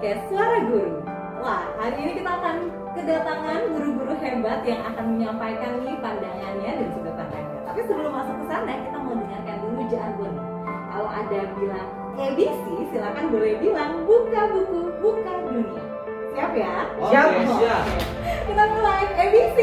podcast 0.00 0.32
Suara 0.32 0.64
Guru. 0.64 0.96
Wah, 1.44 1.60
hari 1.76 1.96
ini 2.00 2.12
kita 2.24 2.32
akan 2.40 2.56
kedatangan 2.96 3.68
guru-guru 3.68 4.16
hebat 4.16 4.64
yang 4.64 4.80
akan 4.88 5.04
menyampaikan 5.12 5.76
nih 5.84 5.92
pandangannya 6.00 6.70
dan 6.72 6.88
sudut 6.96 7.12
pandangnya. 7.20 7.60
Tapi 7.68 7.80
sebelum 7.84 8.08
masuk 8.08 8.32
ke 8.40 8.44
sana, 8.48 8.80
kita 8.80 8.96
mau 8.96 9.12
dengarkan 9.12 9.56
dulu 9.60 9.80
jargon. 9.92 10.32
Kalau 10.88 11.04
ada 11.04 11.40
bilang 11.52 11.88
ABC, 12.16 12.64
silakan 12.88 13.28
boleh 13.28 13.60
bilang 13.60 13.92
buka 14.08 14.40
buku, 14.48 14.80
buka 15.04 15.32
dunia. 15.44 15.82
Siap 16.32 16.52
ya? 16.56 16.76
Oke, 16.96 17.12
Siap. 17.12 17.28
siap. 17.60 17.84
Kita 18.48 18.64
mulai 18.72 19.04
ABC. 19.20 19.58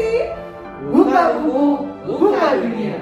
Buka 0.86 1.22
buku, 1.34 1.66
buka 2.06 2.46
dunia. 2.62 2.94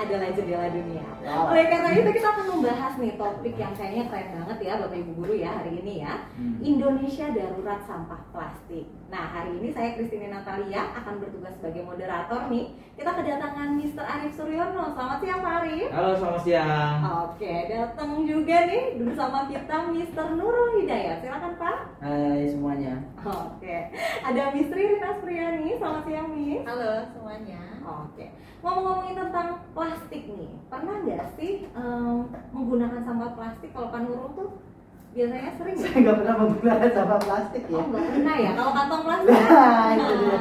Adalah 0.00 0.32
jendela 0.32 0.68
dunia. 0.72 1.04
Wow. 1.20 1.52
Oleh 1.52 1.68
karena 1.68 1.92
itu 1.92 2.10
kita 2.16 2.28
akan 2.32 2.46
membahas 2.56 2.96
nih 2.96 3.20
topik 3.20 3.54
yang 3.60 3.76
kayaknya 3.76 4.08
keren 4.08 4.32
banget 4.32 4.58
ya 4.64 4.72
Bapak 4.80 4.96
Ibu 4.96 5.12
guru 5.20 5.34
ya 5.36 5.50
hari 5.60 5.72
ini 5.76 6.00
ya. 6.00 6.24
Hmm. 6.40 6.56
Indonesia 6.64 7.26
darurat 7.36 7.84
sampah 7.84 8.20
plastik. 8.32 8.88
Nah 9.12 9.28
hari 9.28 9.60
ini 9.60 9.68
saya 9.76 9.92
Christine 9.92 10.32
Natalia 10.32 10.88
akan 10.96 11.20
bertugas 11.20 11.52
sebagai 11.60 11.84
moderator 11.84 12.48
nih. 12.48 12.72
Kita 12.96 13.12
kedatangan 13.12 13.76
Mr. 13.76 14.04
Arif 14.04 14.32
Suryono. 14.36 14.96
Selamat 14.96 15.18
siang 15.20 15.40
Pak 15.44 15.54
Arif. 15.60 15.88
Halo, 15.92 16.10
selamat 16.16 16.42
siang. 16.48 16.96
Oke, 17.28 17.54
datang 17.68 18.10
juga 18.24 18.56
nih 18.68 18.84
bersama 18.96 19.38
kita 19.52 19.76
Mr. 19.92 20.26
Nurul 20.32 20.80
Hidayat. 20.80 21.20
Silakan 21.20 21.54
Pak. 21.60 21.78
Hai 22.00 22.48
semuanya. 22.48 23.04
Oke, 23.20 23.76
ada 24.24 24.42
Miss 24.56 24.72
Rina 24.72 25.20
Priani. 25.20 25.76
Selamat 25.76 26.04
siang 26.08 26.28
Miss. 26.32 26.59
Halo 26.70 27.02
semuanya. 27.10 27.82
Oke, 27.82 28.30
ngomong-ngomongin 28.62 29.18
tentang 29.18 29.58
plastik 29.74 30.22
nih, 30.22 30.54
pernah 30.70 31.02
nggak 31.02 31.34
sih 31.34 31.66
em, 31.66 32.30
menggunakan 32.54 33.02
sampah 33.02 33.34
plastik? 33.34 33.74
Kalau 33.74 33.90
Pak 33.90 34.06
Nurul 34.06 34.30
tuh 34.38 34.62
biasanya 35.10 35.50
sering? 35.58 35.74
Saya 35.74 35.98
nggak 35.98 36.18
pernah 36.22 36.34
menggunakan 36.38 36.90
sampah 36.94 37.20
plastik 37.26 37.66
ya. 37.66 37.74
Oh 37.74 37.90
nggak 37.90 38.06
pernah 38.14 38.36
ya? 38.38 38.50
Kalau 38.54 38.70
kantong 38.70 39.02
plastik? 39.02 39.34
Nah, 39.34 39.88
itu 39.98 40.14
dia. 40.14 40.38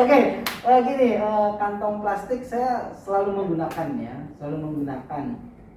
Oke, 0.00 0.18
eh, 0.40 0.78
gini 0.80 1.10
eh, 1.20 1.50
kantong 1.60 1.96
plastik 2.00 2.40
saya 2.40 2.88
selalu 2.96 3.30
menggunakannya, 3.44 4.14
selalu 4.40 4.56
menggunakan. 4.56 5.24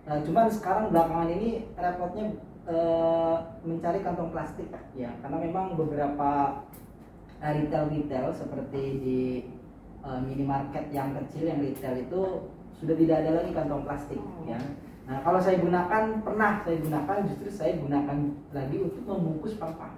Nah, 0.08 0.17
cuman 0.23 0.48
sekarang 0.48 0.88
belakangan 0.88 1.28
ini 1.36 1.67
repotnya 1.76 2.32
eh, 2.64 3.36
mencari 3.67 4.00
kantong 4.08 4.32
plastik 4.32 4.72
ya, 4.95 5.12
karena 5.20 5.36
memang 5.36 5.76
beberapa 5.76 6.64
retail-retail 7.42 8.30
seperti 8.31 8.81
di 9.02 9.20
eh, 10.02 10.20
minimarket 10.22 10.89
yang 10.89 11.14
kecil 11.17 11.50
yang 11.50 11.59
retail 11.59 11.95
itu 11.98 12.22
sudah 12.78 12.95
tidak 12.95 13.17
ada 13.22 13.31
lagi 13.38 13.52
kantong 13.52 13.83
plastik 13.86 14.17
Oh. 14.17 14.45
ya. 14.45 14.58
Nah, 15.02 15.17
kalau 15.25 15.42
saya 15.42 15.58
gunakan 15.59 16.22
pernah 16.22 16.61
saya 16.61 16.78
gunakan 16.78 17.17
justru 17.28 17.50
saya 17.50 17.73
gunakan 17.75 18.17
lagi 18.53 18.78
untuk 18.80 19.03
membungkus 19.03 19.58
sampah. 19.58 19.92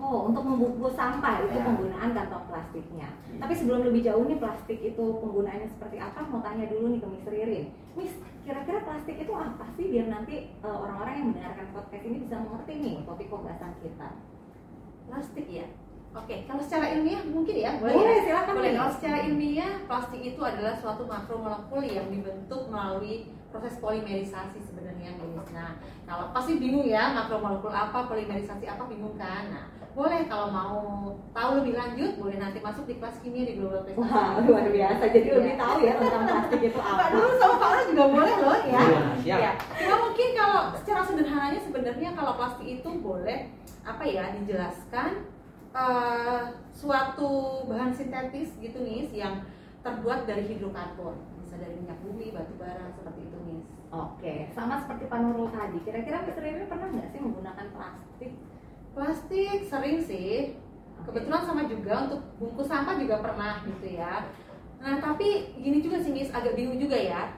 Oh, 0.00 0.32
untuk 0.32 0.40
membungkus 0.40 0.96
sampah 0.96 1.44
itu 1.44 1.56
Ya. 1.58 1.64
penggunaan 1.64 2.10
kantong 2.14 2.44
plastiknya. 2.48 3.08
Iya. 3.28 3.40
Tapi 3.40 3.52
sebelum 3.52 3.80
lebih 3.84 4.00
jauh 4.00 4.24
nih 4.24 4.38
plastik 4.38 4.78
itu 4.80 5.04
penggunaannya 5.20 5.68
seperti 5.68 5.96
apa? 5.98 6.24
Mau 6.24 6.40
tanya 6.40 6.64
dulu 6.68 6.92
nih 6.92 7.00
ke 7.00 7.08
Miss 7.08 7.26
Ririn. 7.26 7.64
Miss, 7.92 8.12
kira-kira 8.40 8.80
plastik 8.80 9.16
itu 9.18 9.32
apa 9.34 9.64
sih 9.74 9.90
biar 9.90 10.06
nanti 10.08 10.34
eh, 10.54 10.76
orang-orang 10.76 11.14
yang 11.18 11.26
mendengarkan 11.34 11.66
podcast 11.74 12.04
ini 12.06 12.16
bisa 12.24 12.36
mengerti 12.38 12.72
nih 12.78 12.94
topik 13.04 13.28
pembahasan 13.28 13.72
kita? 13.80 14.08
Plastik 15.04 15.46
ya. 15.50 15.66
Oke, 16.10 16.42
kalau 16.42 16.58
secara 16.58 16.90
ilmiah 16.90 17.22
mungkin 17.22 17.54
ya 17.54 17.78
boleh. 17.78 17.94
Boleh, 17.94 18.16
ya? 18.18 18.22
silakan 18.26 18.54
Boleh. 18.58 18.66
nih. 18.66 18.78
Kalau 18.82 18.90
secara 18.98 19.18
ilmiah 19.30 19.72
plastik 19.86 20.20
itu 20.26 20.40
adalah 20.42 20.74
suatu 20.74 21.06
makromolekul 21.06 21.82
yang 21.86 22.10
dibentuk 22.10 22.66
melalui 22.66 23.30
proses 23.54 23.78
polimerisasi 23.78 24.58
sebenarnya 24.58 25.14
Miss. 25.22 25.46
Nah, 25.54 25.78
kalau 26.10 26.34
pasti 26.34 26.58
bingung 26.58 26.82
ya 26.82 27.14
makromolekul 27.14 27.70
apa, 27.70 28.10
polimerisasi 28.10 28.66
apa 28.66 28.90
bingung 28.90 29.14
kan? 29.14 29.54
Nah, 29.54 29.70
boleh 29.94 30.26
kalau 30.26 30.50
mau 30.50 30.78
tahu 31.30 31.62
lebih 31.62 31.78
lanjut 31.78 32.18
boleh 32.18 32.42
nanti 32.42 32.58
masuk 32.58 32.90
di 32.90 32.98
kelas 32.98 33.22
kimia 33.22 33.46
di 33.46 33.54
Global 33.58 33.86
Prestasi. 33.86 34.02
Wah, 34.02 34.38
luar 34.42 34.66
biasa. 34.66 35.02
Jadi 35.14 35.26
Iya. 35.30 35.34
lebih 35.38 35.54
tahu 35.58 35.76
ya 35.82 35.92
tentang 35.94 36.22
plastik 36.26 36.60
itu 36.62 36.78
Pak 36.78 36.90
apa. 36.90 37.04
Nurul 37.14 37.34
sama 37.38 37.54
Pak 37.58 37.68
Nurul 37.70 37.86
juga 37.90 38.04
boleh 38.10 38.34
loh 38.38 38.58
ya. 38.66 38.82
Iya. 39.22 39.36
Ya, 39.38 39.50
cuma 39.78 39.96
mungkin 40.10 40.28
kalau 40.34 40.62
secara 40.74 41.00
sederhananya 41.06 41.60
sebenarnya 41.62 42.08
kalau 42.18 42.32
plastik 42.34 42.66
itu 42.66 42.88
boleh 42.98 43.38
apa 43.86 44.02
ya 44.06 44.24
dijelaskan 44.34 45.10
eh, 45.74 46.42
suatu 46.74 47.64
bahan 47.70 47.92
sintetis 47.94 48.56
gitu 48.58 48.82
nih 48.82 49.10
yang 49.14 49.44
terbuat 49.80 50.28
dari 50.28 50.44
hidrokarbon, 50.44 51.16
bisa 51.40 51.56
dari 51.56 51.72
minyak 51.78 51.98
bumi, 52.04 52.32
batu 52.36 52.52
bara 52.60 52.92
seperti 52.92 53.26
itu 53.26 53.38
nih. 53.48 53.60
Oke, 53.90 54.34
sama 54.54 54.78
seperti 54.78 55.10
Pak 55.10 55.18
Nurul 55.18 55.50
tadi. 55.50 55.82
Kira-kira 55.82 56.22
Miss 56.22 56.38
Ririn 56.38 56.70
pernah 56.70 56.88
nggak 56.94 57.08
sih 57.10 57.18
menggunakan 57.18 57.66
plastik? 57.74 58.32
Plastik 58.94 59.58
sering 59.66 59.98
sih, 59.98 60.54
kebetulan 61.02 61.42
sama 61.42 61.66
juga 61.66 62.06
untuk 62.06 62.22
bungkus 62.38 62.68
sampah 62.70 62.94
juga 63.00 63.18
pernah 63.18 63.64
gitu 63.66 63.98
ya. 63.98 64.30
Nah 64.78 65.00
tapi 65.02 65.58
gini 65.58 65.82
juga 65.82 65.98
sih 65.98 66.12
Miss, 66.14 66.30
agak 66.30 66.54
bingung 66.54 66.78
juga 66.78 66.94
ya. 66.94 67.34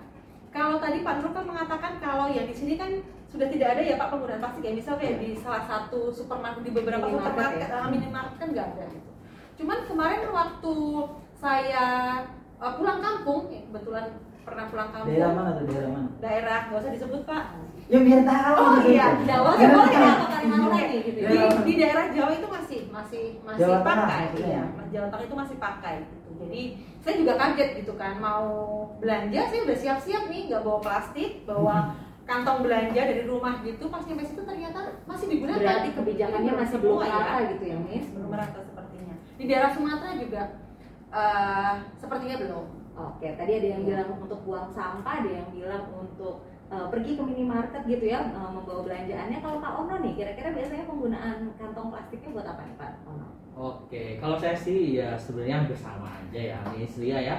Kalau 0.53 0.77
tadi 0.77 1.01
Pak 1.01 1.25
Nur 1.25 1.33
kan 1.33 1.49
mengatakan 1.49 1.93
kalau 2.03 2.29
yang 2.29 2.45
di 2.45 2.53
sini 2.53 2.77
kan 2.77 3.01
sudah 3.33 3.49
tidak 3.49 3.69
ada 3.71 3.83
ya 3.83 3.97
Pak 3.97 4.09
penggunaan 4.11 4.39
plastik 4.39 4.63
ya, 4.63 4.73
misal 4.73 4.95
kayak 4.95 5.17
di 5.19 5.33
salah 5.35 5.63
satu 5.63 6.13
supermarket 6.13 6.63
di 6.63 6.71
beberapa 6.71 7.01
Minimarket 7.03 7.33
supermarket, 7.33 7.65
ya. 7.65 7.79
eh, 7.79 7.89
minimarket 7.89 8.37
kan 8.37 8.49
nggak 8.51 8.67
ada 8.71 8.85
gitu. 8.87 9.11
Cuman 9.55 9.79
kemarin 9.85 10.21
waktu 10.29 10.75
saya 11.35 11.85
eh, 12.59 12.73
pulang 12.75 13.01
kampung, 13.01 13.49
ya, 13.49 13.61
kebetulan 13.65 14.07
pernah 14.43 14.65
pulang 14.69 14.91
kampung, 14.91 15.09
Daerah 15.09 15.33
mana 15.33 15.51
tuh 15.55 15.65
daerah 15.67 15.91
mana? 15.91 16.09
daerah 16.19 16.59
nggak 16.67 16.79
usah 16.79 16.93
disebut 16.93 17.23
Pak, 17.25 17.45
Ya 17.83 17.99
biar 17.99 18.21
tahu. 18.23 18.55
Oh, 18.55 18.73
gitu. 18.79 18.89
iya, 18.91 19.07
Jawa 19.23 19.51
Jawa 19.53 19.83
boleh. 19.83 20.07
atau 20.07 20.29
Kalimantan 20.31 20.71
nih 20.79 21.01
gitu 21.03 21.11
di, 21.11 21.21
ya? 21.21 21.29
Daerah- 21.29 21.63
di 21.63 21.75
daerah 21.75 22.05
Jawa 22.09 22.31
itu 22.33 22.49
masih 22.49 22.81
masih 22.89 23.25
masih 23.43 23.61
Jawa 23.61 23.77
Tengah 23.81 24.07
pakai 24.07 24.25
iya 24.39 24.49
ya? 24.49 24.65
Jawa 24.89 25.07
Tengah 25.09 25.25
itu 25.25 25.37
masih 25.37 25.57
pakai 25.59 25.97
gitu 26.05 26.29
jadi 26.39 26.63
saya 26.99 27.15
juga 27.17 27.33
kaget 27.35 27.71
gitu 27.77 27.93
kan 27.95 28.15
mau 28.17 28.47
belanja 28.97 29.41
saya 29.45 29.61
udah 29.63 29.77
siap-siap 29.77 30.23
nih 30.27 30.43
nggak 30.47 30.63
bawa 30.63 30.79
plastik 30.79 31.43
bawa 31.43 31.77
kantong 32.23 32.63
belanja 32.63 33.03
dari 33.03 33.23
rumah 33.27 33.61
gitu 33.67 33.91
pas 33.91 34.03
nyampe 34.07 34.23
situ 34.23 34.43
ternyata 34.47 34.79
masih 35.05 35.27
digunakan 35.27 35.59
Berarti 35.59 35.91
kebijakannya 35.99 36.53
masih 36.55 36.77
belum 36.79 36.95
Semua 36.97 37.07
ya. 37.07 37.15
merata 37.19 37.41
gitu 37.51 37.65
ya, 37.67 37.77
Miss? 37.83 38.07
belum 38.15 38.29
merata 38.31 38.59
sepertinya 38.63 39.15
di 39.35 39.45
daerah 39.51 39.71
Sumatera 39.75 40.13
juga 40.15 40.43
eh, 41.11 41.75
sepertinya 41.99 42.37
belum 42.39 42.65
Oke, 42.93 43.25
tadi 43.41 43.53
ada 43.57 43.69
yang 43.73 43.83
bilang 43.89 44.21
untuk 44.21 44.45
buang 44.45 44.69
sampah, 44.69 45.25
ada 45.25 45.31
yang 45.33 45.49
bilang 45.49 45.89
untuk 45.97 46.45
uh, 46.69 46.93
pergi 46.93 47.17
ke 47.17 47.23
minimarket 47.25 47.89
gitu 47.89 48.05
ya, 48.05 48.21
uh, 48.37 48.53
membawa 48.53 48.85
belanjaannya. 48.85 49.41
Kalau 49.41 49.65
Pak 49.65 49.73
Ono 49.81 49.95
nih, 50.05 50.13
kira-kira 50.13 50.53
biasanya 50.53 50.85
penggunaan 50.85 51.57
kantong 51.57 51.89
plastiknya 51.89 52.29
buat 52.37 52.47
apa 52.53 52.69
nih 52.69 52.77
Pak 52.77 52.91
Ono? 53.09 53.29
Oke, 53.53 54.21
kalau 54.21 54.37
saya 54.37 54.53
sih 54.53 55.01
ya 55.01 55.17
sebenarnya 55.17 55.65
hampir 55.65 55.79
sama 55.81 56.09
aja 56.21 56.41
ya, 56.53 56.59
Miss 56.77 57.01
Lia 57.01 57.19
ya. 57.21 57.37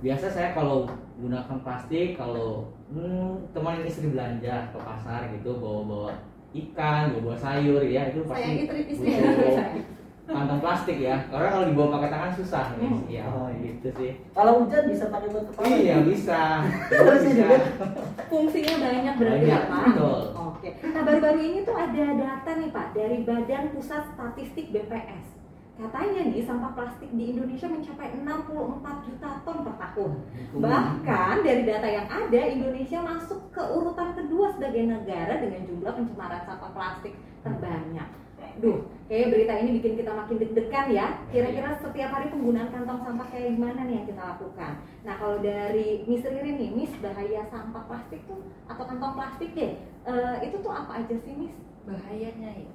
Biasa 0.00 0.32
saya 0.32 0.56
kalau 0.56 0.88
gunakan 1.20 1.60
plastik, 1.60 2.16
kalau 2.16 2.72
hmm, 2.90 3.50
teman 3.50 3.82
istri 3.82 4.08
belanja 4.08 4.70
ke 4.70 4.78
pasar 4.78 5.28
gitu, 5.30 5.56
bawa-bawa 5.56 6.12
ikan, 6.50 7.12
bawa-bawa 7.12 7.36
sayur 7.36 7.82
ya, 7.82 8.08
itu 8.08 8.24
pasti 8.24 8.66
butuh 8.90 9.56
kantong 10.28 10.60
plastik 10.60 11.00
ya. 11.00 11.16
Karena 11.26 11.48
kalau 11.48 11.66
dibawa 11.66 11.88
pakai 11.96 12.10
tangan 12.10 12.32
susah. 12.36 12.64
Hmm. 12.76 13.00
Iya, 13.08 13.24
Oh, 13.24 13.48
gitu 13.54 13.88
sih. 13.96 14.12
Kalau 14.30 14.60
hujan 14.60 14.84
bisa 14.84 15.08
pakai 15.08 15.28
buat 15.32 15.44
kepala. 15.48 15.72
Iya 15.72 15.96
bisa. 16.04 16.40
Terus 16.92 17.22
ini 17.24 17.32
Bisa. 17.32 17.44
kan? 17.48 17.60
Fungsinya 18.28 18.74
banyak 18.76 19.14
berarti 19.16 19.46
ya 19.46 19.58
Banyak, 19.58 19.62
Pak? 19.64 19.84
betul. 19.88 20.20
Oke, 20.36 20.68
nah 20.84 21.02
baru-baru 21.06 21.38
ini 21.40 21.58
tuh 21.64 21.76
ada 21.78 22.04
data 22.12 22.50
nih 22.56 22.68
Pak 22.68 22.86
dari 22.92 23.16
Badan 23.24 23.64
Pusat 23.72 24.04
Statistik 24.10 24.66
BPS. 24.68 25.26
Katanya 25.78 26.20
nih 26.26 26.42
sampah 26.42 26.74
plastik 26.74 27.06
di 27.14 27.30
Indonesia 27.30 27.70
mencapai 27.70 28.10
64 28.18 29.06
juta 29.06 29.28
ton 29.46 29.58
per 29.62 29.74
tahun. 29.78 30.12
Bahkan 30.58 31.34
dari 31.46 31.62
data 31.62 31.86
yang 31.86 32.10
ada, 32.10 32.40
Indonesia 32.50 32.98
masuk 32.98 33.54
ke 33.54 33.62
urutan 33.62 34.10
kedua 34.18 34.50
sebagai 34.58 34.90
negara 34.90 35.38
dengan 35.38 35.62
jumlah 35.70 35.92
pencemaran 35.94 36.42
sampah 36.42 36.70
plastik 36.74 37.14
terbanyak. 37.46 38.10
Duh, 38.58 38.90
kayak 39.06 39.30
berita 39.30 39.54
ini 39.54 39.78
bikin 39.78 40.02
kita 40.02 40.10
makin 40.18 40.42
deg-degan 40.42 40.90
ya. 40.90 41.06
Kira-kira 41.30 41.78
setiap 41.78 42.10
hari 42.10 42.26
penggunaan 42.26 42.74
kantong 42.74 43.06
sampah 43.06 43.26
kayak 43.30 43.54
gimana 43.54 43.86
nih 43.86 44.02
yang 44.02 44.06
kita 44.10 44.22
lakukan? 44.34 44.82
Nah, 45.06 45.14
kalau 45.14 45.38
dari 45.38 46.02
Miss 46.10 46.26
Ririn 46.26 46.58
nih, 46.58 46.74
Miss 46.74 46.90
bahaya 46.98 47.46
sampah 47.54 47.86
plastik 47.86 48.18
tuh 48.26 48.42
atau 48.66 48.82
kantong 48.82 49.14
plastik 49.14 49.54
deh, 49.54 49.78
eh, 50.10 50.36
itu 50.42 50.58
tuh 50.58 50.74
apa 50.74 51.06
aja 51.06 51.14
sih, 51.22 51.34
Miss? 51.38 51.54
bahayanya 51.88 52.52
ya 52.52 52.70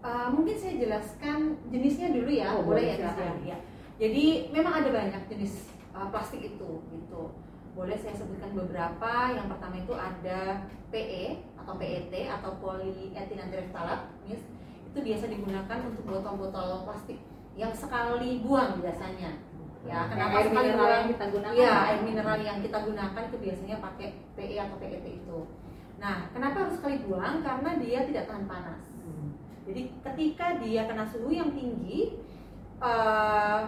Eh, 0.00 0.28
mungkin 0.32 0.56
saya 0.56 0.80
jelaskan 0.80 1.60
jenisnya 1.68 2.08
dulu 2.08 2.32
ya 2.32 2.56
Oh, 2.56 2.64
boleh 2.64 2.80
boleh, 2.80 2.84
ya 2.88 2.96
silakan. 3.04 3.36
ya? 3.44 3.52
ya 3.52 3.58
jadi 4.00 4.24
memang 4.48 4.80
ada 4.80 4.88
banyak 4.88 5.22
jenis 5.28 5.68
eh, 5.92 6.08
plastik 6.08 6.40
itu 6.40 6.70
gitu 6.88 7.22
boleh 7.76 7.96
saya 8.00 8.16
sebutkan 8.16 8.56
beberapa 8.56 9.12
yang 9.28 9.44
pertama 9.52 9.76
itu 9.76 9.92
ada 9.92 10.64
PE 10.88 11.44
atau 11.54 11.76
PET 11.76 12.12
atau 12.32 12.50
polyethylene 12.64 13.52
terephthalate 13.52 14.08
Miss 14.24 14.40
itu 14.88 14.98
biasa 14.98 15.24
digunakan 15.28 15.78
untuk 15.84 16.02
botol-botol 16.08 16.88
plastik 16.88 17.20
yang 17.52 17.76
sekali 17.76 18.40
buang 18.40 18.80
biasanya 18.80 19.36
ya 19.84 20.08
kenapa 20.08 20.40
Air 20.40 20.46
sekali 20.48 20.64
mineral 20.64 20.80
buang 20.80 20.96
yang 20.96 21.08
kita 21.12 21.24
gunakan? 21.28 21.56
Iya, 21.56 21.74
air 21.92 22.00
mineral 22.00 22.38
yang 22.40 22.58
kita 22.64 22.78
gunakan 22.88 23.22
itu 23.28 23.36
biasanya 23.36 23.76
pakai 23.84 24.08
PE 24.36 24.56
atau 24.60 24.76
PET 24.80 25.04
itu. 25.08 25.38
Nah, 26.00 26.16
kenapa 26.32 26.56
harus 26.64 26.80
sekali 26.80 26.96
buang? 27.04 27.44
Karena 27.44 27.70
dia 27.76 28.04
tidak 28.04 28.24
tahan 28.28 28.44
panas. 28.44 28.80
Jadi 29.70 29.86
ketika 30.02 30.58
dia 30.58 30.82
kena 30.90 31.06
suhu 31.06 31.30
yang 31.30 31.54
tinggi, 31.54 32.18
eh, 32.82 33.62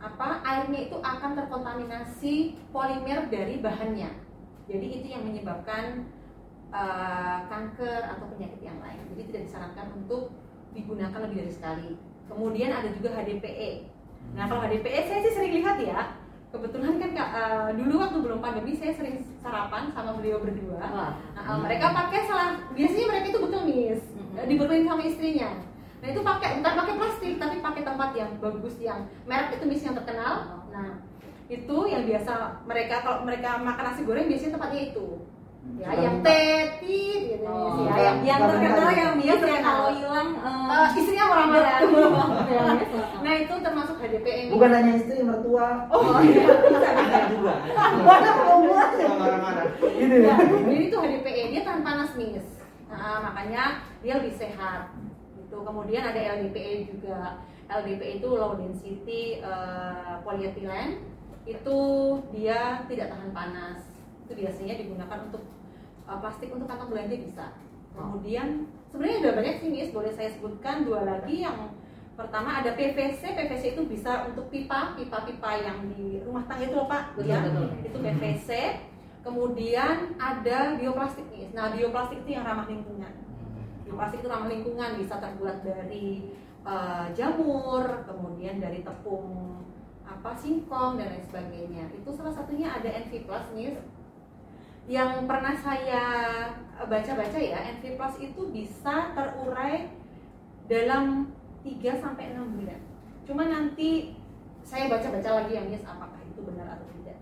apa 0.00 0.28
airnya 0.46 0.86
itu 0.86 0.96
akan 1.02 1.34
terkontaminasi 1.34 2.54
polimer 2.70 3.26
dari 3.26 3.58
bahannya. 3.58 4.14
Jadi 4.70 4.86
itu 5.02 5.06
yang 5.10 5.26
menyebabkan 5.26 6.06
eh, 6.70 7.38
kanker 7.50 8.02
atau 8.14 8.30
penyakit 8.30 8.62
yang 8.62 8.78
lain. 8.78 9.02
Jadi 9.10 9.22
tidak 9.34 9.42
disarankan 9.50 9.90
untuk 9.98 10.30
digunakan 10.70 11.18
lebih 11.18 11.42
dari 11.42 11.50
sekali. 11.50 11.90
Kemudian 12.30 12.70
ada 12.70 12.94
juga 12.94 13.10
HDPE. 13.18 13.90
Nah 14.38 14.46
kalau 14.46 14.62
HDPE 14.62 15.00
saya 15.10 15.18
sih 15.26 15.34
sering 15.34 15.58
lihat 15.58 15.82
ya. 15.82 16.14
Kebetulan 16.54 16.98
kan 17.02 17.10
Kak, 17.10 17.30
eh, 17.34 17.70
dulu 17.74 17.98
waktu 17.98 18.18
belum 18.22 18.38
pandemi 18.38 18.78
saya 18.78 18.94
sering 18.94 19.18
sarapan 19.42 19.90
sama 19.90 20.14
beliau 20.14 20.38
berdua. 20.38 20.78
Wah. 20.78 21.12
Nah, 21.34 21.42
eh, 21.42 21.58
mereka 21.58 21.90
pakai 21.90 22.22
salah 22.30 22.54
biasanya 22.70 23.06
mereka 23.10 23.26
itu 23.34 23.40
betul 23.42 23.62
mis 23.66 24.09
Mhm. 24.40 24.48
dibetulin 24.48 24.84
sama 24.84 25.02
istrinya. 25.02 25.50
Nah 26.00 26.08
itu 26.08 26.20
pakai 26.20 26.48
bukan 26.56 26.74
pakai 26.74 26.94
plastik 26.96 27.32
tapi 27.36 27.56
pakai 27.58 27.82
tempat 27.82 28.10
yang 28.14 28.30
bagus 28.38 28.76
yang 28.78 29.00
merek 29.24 29.52
itu 29.52 29.64
mis 29.64 29.82
yang 29.82 29.92
terkenal. 29.94 30.34
Nah 30.68 30.88
itu 31.46 31.76
yang 31.84 32.02
biasa 32.04 32.32
mereka 32.62 32.94
kalau 33.00 33.20
mereka 33.22 33.58
makan 33.58 33.84
nasi 33.84 34.00
goreng 34.02 34.24
biasanya 34.24 34.54
tempatnya 34.54 34.82
itu 34.86 35.06
ya 35.76 35.92
yang 35.92 36.24
tetit 36.24 37.20
gitu 37.28 37.44
Oh, 37.44 37.84
ya 37.84 37.94
yang 38.00 38.16
yang 38.24 38.40
terkenal 38.40 38.88
yang 38.90 39.12
biasa 39.14 39.44
terkenal. 39.44 39.64
kalau 39.66 39.88
hilang 39.92 40.28
eh, 40.32 40.72
eh, 40.72 40.86
istrinya 40.96 41.24
marah-marah 41.26 41.72
Yang 41.76 41.90
biasa. 42.48 42.98
nah 43.20 43.34
itu 43.36 43.54
termasuk 43.60 43.96
HDPE 43.98 44.40
nih. 44.40 44.50
Bukan 44.50 44.70
hanya 44.72 44.92
istri, 44.94 45.20
mertua. 45.20 45.68
Oh 45.90 46.16
iya. 46.22 46.48
Bisa 46.64 46.90
juga. 47.28 47.52
Banyak 48.00 48.34
perempuan 48.38 48.88
ya. 48.88 49.04
Suka 49.04 49.16
marah-marah. 49.18 49.66
Gitu 49.76 50.14
Ya, 50.16 50.32
ya. 50.32 50.34
jadi 50.64 50.84
itu 50.86 50.96
HDPE 50.96 51.42
dia 51.50 51.60
tahan 51.60 51.82
panas 51.82 52.10
mis. 52.16 52.46
Nah, 52.90 53.22
makanya 53.22 53.86
dia 54.02 54.18
lebih 54.18 54.34
sehat. 54.34 54.90
Gitu. 55.38 55.56
Kemudian 55.62 56.02
ada 56.02 56.18
LDPE 56.18 56.90
juga. 56.90 57.40
LDPE 57.70 58.18
itu 58.18 58.28
low 58.34 58.58
density 58.58 59.38
eh, 59.38 60.14
polyethylene. 60.26 61.06
Itu 61.46 61.78
dia 62.34 62.82
tidak 62.90 63.14
tahan 63.14 63.30
panas. 63.30 63.80
Itu 64.26 64.34
biasanya 64.34 64.74
digunakan 64.74 65.18
untuk 65.30 65.42
eh, 66.10 66.18
plastik 66.18 66.50
untuk 66.50 66.66
kantong 66.66 66.90
belanja 66.90 67.16
bisa. 67.16 67.46
Kemudian 67.94 68.70
sebenarnya 68.90 69.16
ada 69.22 69.30
banyak 69.38 69.54
sih 69.62 69.70
mis. 69.70 69.90
Boleh 69.94 70.10
saya 70.10 70.34
sebutkan 70.34 70.82
dua 70.82 71.06
lagi 71.06 71.46
yang 71.46 71.70
pertama 72.18 72.58
ada 72.58 72.74
PVC. 72.74 73.22
PVC 73.38 73.78
itu 73.78 73.82
bisa 73.86 74.26
untuk 74.26 74.50
pipa, 74.50 74.98
pipa-pipa 74.98 75.50
yang 75.62 75.78
di 75.94 76.18
rumah 76.26 76.42
tangga 76.50 76.66
itu 76.66 76.74
loh 76.74 76.90
Pak. 76.90 77.14
Betul, 77.14 77.30
ya. 77.30 77.38
betul. 77.46 77.66
Itu 77.86 77.98
PVC. 78.02 78.50
Kemudian 79.20 80.16
ada 80.16 80.80
bioplastik 80.80 81.28
nih. 81.28 81.52
Nah, 81.52 81.76
bioplastik 81.76 82.24
itu 82.24 82.40
yang 82.40 82.44
ramah 82.48 82.64
lingkungan. 82.64 83.12
Bioplastik 83.84 84.24
itu 84.24 84.28
ramah 84.32 84.48
lingkungan 84.48 84.96
bisa 84.96 85.20
terbuat 85.20 85.60
dari 85.60 86.32
eh, 86.64 87.06
jamur, 87.12 87.84
kemudian 88.08 88.56
dari 88.60 88.80
tepung 88.80 89.60
apa 90.08 90.32
singkong 90.34 90.96
dan 90.96 91.12
lain 91.12 91.24
sebagainya. 91.24 91.84
Itu 91.92 92.10
salah 92.16 92.32
satunya 92.32 92.72
ada 92.72 92.88
NV 92.88 93.28
Plus 93.28 93.46
nih. 93.52 93.76
Yang 94.88 95.28
pernah 95.28 95.54
saya 95.54 96.04
eh, 96.80 96.86
baca-baca 96.88 97.38
ya, 97.38 97.60
NV 97.76 97.84
Plus 98.00 98.16
itu 98.24 98.42
bisa 98.48 99.12
terurai 99.12 99.92
dalam 100.64 101.28
3 101.60 101.76
sampai 102.00 102.32
6 102.32 102.56
bulan. 102.56 102.80
Cuma 103.28 103.44
nanti 103.46 104.16
saya 104.64 104.88
baca-baca 104.88 105.44
lagi 105.44 105.52
yang 105.56 105.66
Miss 105.68 105.84
apakah 105.84 106.20
itu 106.24 106.40
benar 106.46 106.78
atau 106.78 106.86
tidak. 106.94 107.18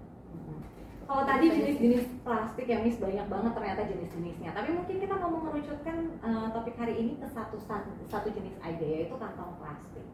Kalau 1.08 1.24
tadi 1.24 1.48
jenis-jenis 1.48 2.04
plastik 2.20 2.68
yang 2.68 2.84
mis 2.84 3.00
banyak 3.00 3.32
banget 3.32 3.52
ternyata 3.56 3.82
jenis-jenisnya. 3.88 4.52
Tapi 4.52 4.76
mungkin 4.76 4.96
kita 5.00 5.14
mau 5.16 5.32
mengerucutkan 5.40 6.20
eh, 6.20 6.46
topik 6.52 6.76
hari 6.76 6.94
ini 7.00 7.12
ke 7.16 7.24
satu 7.32 7.56
satu, 7.64 8.28
jenis 8.28 8.52
aja 8.60 8.84
yaitu 8.84 9.16
kantong 9.16 9.56
plastik. 9.56 10.04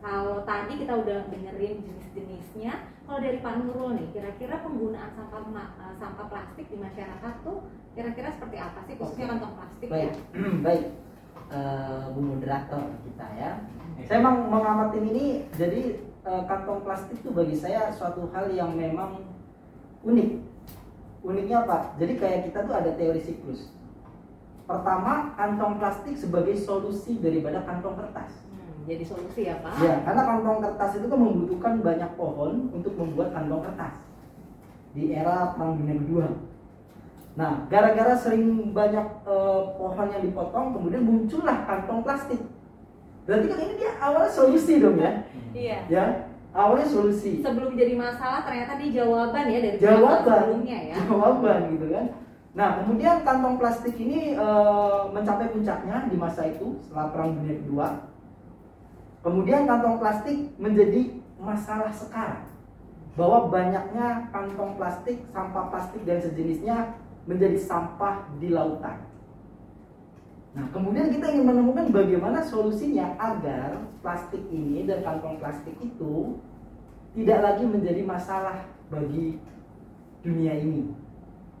Kalau 0.00 0.40
tadi 0.48 0.72
kita 0.80 1.04
udah 1.04 1.28
dengerin 1.28 1.84
jenis-jenisnya, 1.84 2.72
kalau 3.04 3.20
dari 3.20 3.44
Pak 3.44 3.54
Nurul 3.60 4.00
nih, 4.00 4.08
kira-kira 4.16 4.64
penggunaan 4.64 5.12
sampah 5.12 5.44
eh, 5.52 5.94
sampah 6.00 6.26
plastik 6.32 6.64
di 6.72 6.80
masyarakat 6.80 7.34
tuh 7.44 7.68
kira-kira 7.92 8.32
seperti 8.32 8.56
apa 8.56 8.80
sih 8.88 8.94
khususnya 8.96 9.28
Oke. 9.28 9.32
kantong 9.36 9.54
plastik 9.60 9.88
Baik, 9.92 10.00
ya? 10.00 10.12
baik. 10.66 10.86
Eh, 11.52 12.04
Bu 12.16 12.20
moderator 12.24 12.82
kita 13.04 13.26
ya. 13.36 13.50
Saya 14.08 14.24
emang 14.24 14.48
mengamatin 14.48 15.04
ini, 15.12 15.44
jadi 15.52 16.00
kantong 16.24 16.84
plastik 16.88 17.20
itu 17.20 17.32
bagi 17.36 17.56
saya 17.56 17.92
suatu 17.92 18.32
hal 18.32 18.52
yang 18.52 18.72
memang 18.72 19.37
unik. 20.04 20.28
Uniknya 21.26 21.56
apa? 21.66 21.98
Jadi 21.98 22.12
kayak 22.16 22.40
kita 22.50 22.58
tuh 22.64 22.74
ada 22.74 22.90
teori 22.94 23.20
siklus. 23.20 23.74
Pertama, 24.68 25.32
kantong 25.34 25.80
plastik 25.80 26.14
sebagai 26.14 26.54
solusi 26.54 27.16
daripada 27.18 27.64
kantong 27.64 27.96
kertas. 27.96 28.44
Hmm, 28.52 28.84
jadi 28.84 29.04
solusi 29.04 29.48
ya 29.48 29.58
Pak? 29.64 29.80
Ya, 29.80 30.04
karena 30.04 30.22
kantong 30.28 30.58
kertas 30.60 30.90
itu 31.00 31.06
kan 31.08 31.18
membutuhkan 31.18 31.74
banyak 31.80 32.10
pohon 32.20 32.68
untuk 32.70 32.92
membuat 32.94 33.32
kantong 33.32 33.64
kertas 33.64 33.94
di 34.92 35.12
era 35.16 35.56
Perang 35.56 35.80
Dunia 35.80 35.96
Kedua. 36.04 36.26
Nah, 37.38 37.64
gara-gara 37.70 38.12
sering 38.18 38.74
banyak 38.74 39.06
eh, 39.24 39.62
pohon 39.78 40.06
yang 40.10 40.22
dipotong, 40.26 40.66
kemudian 40.74 41.02
muncullah 41.06 41.64
kantong 41.64 42.02
plastik. 42.04 42.40
Berarti 43.24 43.46
kan 43.48 43.58
ini 43.60 43.74
dia 43.76 43.92
awalnya 44.00 44.32
solusi 44.32 44.80
dong 44.80 44.96
ya, 44.96 45.12
Iya. 45.52 45.78
ya 45.92 46.04
awalnya 46.58 46.88
solusi, 46.90 47.38
Sebelum 47.38 47.78
jadi 47.78 47.94
masalah 47.94 48.42
ternyata 48.42 48.74
di 48.74 48.90
jawaban 48.90 49.46
ya 49.46 49.58
dari 49.62 49.76
Jawaban. 49.78 50.42
sebelumnya 50.42 50.78
ya. 50.90 50.94
jawaban 51.06 51.60
gitu 51.70 51.86
kan. 51.94 52.06
Nah, 52.58 52.68
kemudian 52.82 53.16
kantong 53.22 53.56
plastik 53.56 53.94
ini 53.94 54.34
eh, 54.34 55.00
mencapai 55.14 55.54
puncaknya 55.54 56.10
di 56.10 56.16
masa 56.18 56.50
itu 56.50 56.74
setelah 56.82 57.14
Perang 57.14 57.38
Dunia 57.38 57.54
Kedua. 57.62 57.88
Kemudian 59.22 59.62
kantong 59.64 60.02
plastik 60.02 60.36
menjadi 60.58 61.22
masalah 61.38 61.94
sekarang 61.94 62.50
bahwa 63.14 63.50
banyaknya 63.50 64.30
kantong 64.30 64.74
plastik, 64.74 65.22
sampah 65.30 65.70
plastik 65.70 66.02
dan 66.02 66.18
sejenisnya 66.18 66.98
menjadi 67.26 67.58
sampah 67.58 68.26
di 68.38 68.50
lautan. 68.50 69.07
Nah, 70.58 70.66
kemudian 70.74 71.14
kita 71.14 71.30
ingin 71.30 71.54
menemukan 71.54 71.86
bagaimana 71.94 72.42
solusinya 72.42 73.14
agar 73.14 73.78
plastik 74.02 74.42
ini 74.50 74.82
dan 74.90 75.06
kantong 75.06 75.38
plastik 75.38 75.78
itu 75.78 76.34
tidak 77.14 77.38
lagi 77.46 77.62
menjadi 77.62 78.02
masalah 78.02 78.66
bagi 78.90 79.38
dunia 80.26 80.58
ini. 80.58 80.90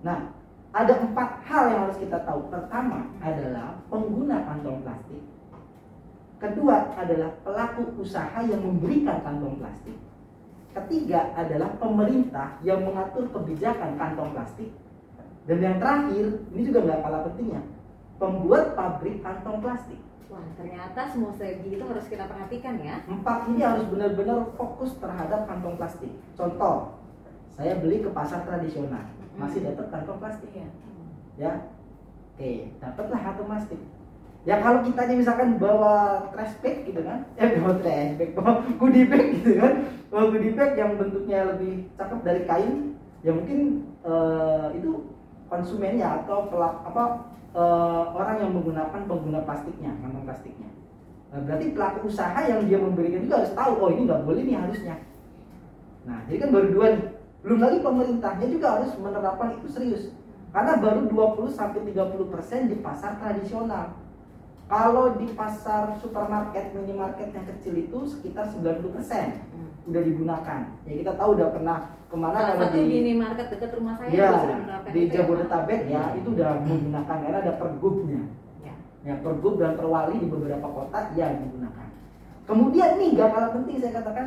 Nah, 0.02 0.34
ada 0.74 0.98
empat 0.98 1.46
hal 1.46 1.64
yang 1.70 1.80
harus 1.86 1.98
kita 2.02 2.18
tahu. 2.26 2.50
Pertama 2.50 3.06
adalah 3.22 3.78
pengguna 3.86 4.42
kantong 4.42 4.82
plastik. 4.82 5.22
Kedua 6.42 6.90
adalah 6.98 7.30
pelaku 7.46 8.02
usaha 8.02 8.42
yang 8.42 8.66
memberikan 8.66 9.22
kantong 9.22 9.62
plastik. 9.62 9.94
Ketiga 10.74 11.30
adalah 11.38 11.70
pemerintah 11.78 12.58
yang 12.66 12.82
mengatur 12.82 13.30
kebijakan 13.30 13.94
kantong 13.94 14.34
plastik. 14.34 14.74
Dan 15.46 15.62
yang 15.62 15.78
terakhir, 15.78 16.42
ini 16.50 16.62
juga 16.66 16.78
nggak 16.82 17.00
kalah 17.02 17.22
pentingnya, 17.30 17.62
pembuat 18.18 18.74
pabrik 18.74 19.22
kantong 19.22 19.62
plastik. 19.62 19.98
Wah, 20.28 20.44
ternyata 20.60 21.08
semua 21.08 21.32
strategi 21.32 21.80
itu 21.80 21.84
harus 21.88 22.04
kita 22.04 22.28
perhatikan 22.28 22.76
ya. 22.84 23.00
Empat 23.08 23.48
ini 23.48 23.64
harus 23.64 23.88
benar-benar 23.88 24.52
fokus 24.60 24.92
terhadap 25.00 25.48
kantong 25.48 25.80
plastik. 25.80 26.12
Contoh, 26.36 27.00
saya 27.56 27.80
beli 27.80 28.04
ke 28.04 28.10
pasar 28.12 28.44
tradisional, 28.44 29.08
masih 29.40 29.64
dapat 29.64 29.88
kantong 29.88 30.20
plastik 30.20 30.50
Iya. 30.52 30.68
ya. 31.38 31.52
Oke, 32.36 32.70
dapatlah 32.78 33.20
kantong 33.24 33.48
plastik. 33.48 33.80
Ya 34.46 34.62
kalau 34.62 34.80
kitanya 34.86 35.18
misalkan 35.18 35.58
bawa 35.58 36.28
trash 36.30 36.54
bag 36.62 36.86
gitu 36.86 37.02
kan, 37.02 37.26
eh 37.40 37.58
bawa 37.58 37.74
trash 37.82 38.14
bag, 38.14 38.30
bawa 38.36 38.52
goodie 38.78 39.08
bag 39.10 39.24
gitu 39.42 39.58
kan, 39.58 39.72
bawa 40.12 40.24
goodie 40.30 40.54
bag 40.54 40.72
yang 40.78 40.94
bentuknya 40.94 41.38
lebih 41.50 41.90
cakep 41.98 42.20
dari 42.22 42.42
kain, 42.46 42.94
ya 43.26 43.34
mungkin 43.34 43.82
eh, 44.06 44.66
itu 44.78 44.90
konsumennya 45.48 46.22
atau 46.22 46.46
pelak 46.52 46.84
apa 46.84 47.04
eh, 47.56 48.04
orang 48.14 48.36
yang 48.44 48.50
menggunakan 48.54 49.00
pengguna 49.08 49.40
plastiknya, 49.44 49.92
kantong 50.00 50.24
plastiknya. 50.24 50.68
Nah, 51.28 51.44
berarti 51.44 51.76
pelaku 51.76 52.08
usaha 52.08 52.40
yang 52.48 52.64
dia 52.64 52.78
memberikan 52.80 53.20
juga 53.20 53.44
harus 53.44 53.52
tahu, 53.52 53.72
oh 53.84 53.88
ini 53.92 54.08
nggak 54.08 54.24
boleh 54.24 54.42
nih 54.48 54.56
harusnya. 54.56 54.96
Nah, 56.08 56.24
jadi 56.24 56.48
kan 56.48 56.50
baru 56.56 56.68
dua 56.72 56.86
nih. 56.96 57.04
Belum 57.44 57.58
lagi 57.62 57.78
pemerintahnya 57.84 58.46
juga 58.50 58.66
harus 58.80 58.90
menerapkan 58.96 59.48
itu 59.60 59.68
serius. 59.70 60.02
Karena 60.48 60.80
baru 60.80 61.06
20 61.06 61.52
sampai 61.52 61.84
30% 61.92 62.72
di 62.72 62.76
pasar 62.80 63.20
tradisional. 63.20 63.92
Kalau 64.68 65.16
di 65.16 65.32
pasar 65.32 65.96
supermarket, 65.96 66.76
minimarket 66.76 67.32
yang 67.32 67.48
kecil 67.48 67.72
itu 67.72 67.98
sekitar 68.04 68.52
90% 68.52 69.48
Hmm. 69.48 69.72
udah 69.88 70.02
digunakan. 70.04 70.60
Ya 70.84 70.92
kita 71.00 71.12
tahu 71.16 71.40
udah 71.40 71.48
pernah 71.56 71.78
ke 72.08 72.16
mana 72.20 72.36
Salah 72.36 72.48
kalau 72.52 72.68
satu 72.68 72.76
di 72.76 72.84
minimarket 72.84 73.46
dekat 73.48 73.70
rumah 73.80 73.94
saya 73.96 74.08
ya 74.12 74.12
di 74.12 74.20
itu 74.28 74.28
ya, 74.28 74.68
Pak. 74.84 74.92
Jabodetabek 75.16 75.80
ya 75.88 76.02
itu 76.20 76.28
udah 76.36 76.50
menggunakan 76.68 77.16
karena 77.24 77.38
ada 77.40 77.52
pergubnya. 77.56 78.22
Ya. 78.60 78.74
Ya 79.08 79.14
pergub 79.24 79.56
dan 79.56 79.72
perwali 79.80 80.20
di 80.20 80.28
beberapa 80.28 80.68
kota 80.68 81.00
ya 81.16 81.32
digunakan. 81.32 81.88
Kemudian 82.44 82.90
nih 83.00 83.08
gak 83.16 83.30
kalah 83.32 83.50
penting 83.56 83.76
saya 83.80 83.92
katakan 83.96 84.26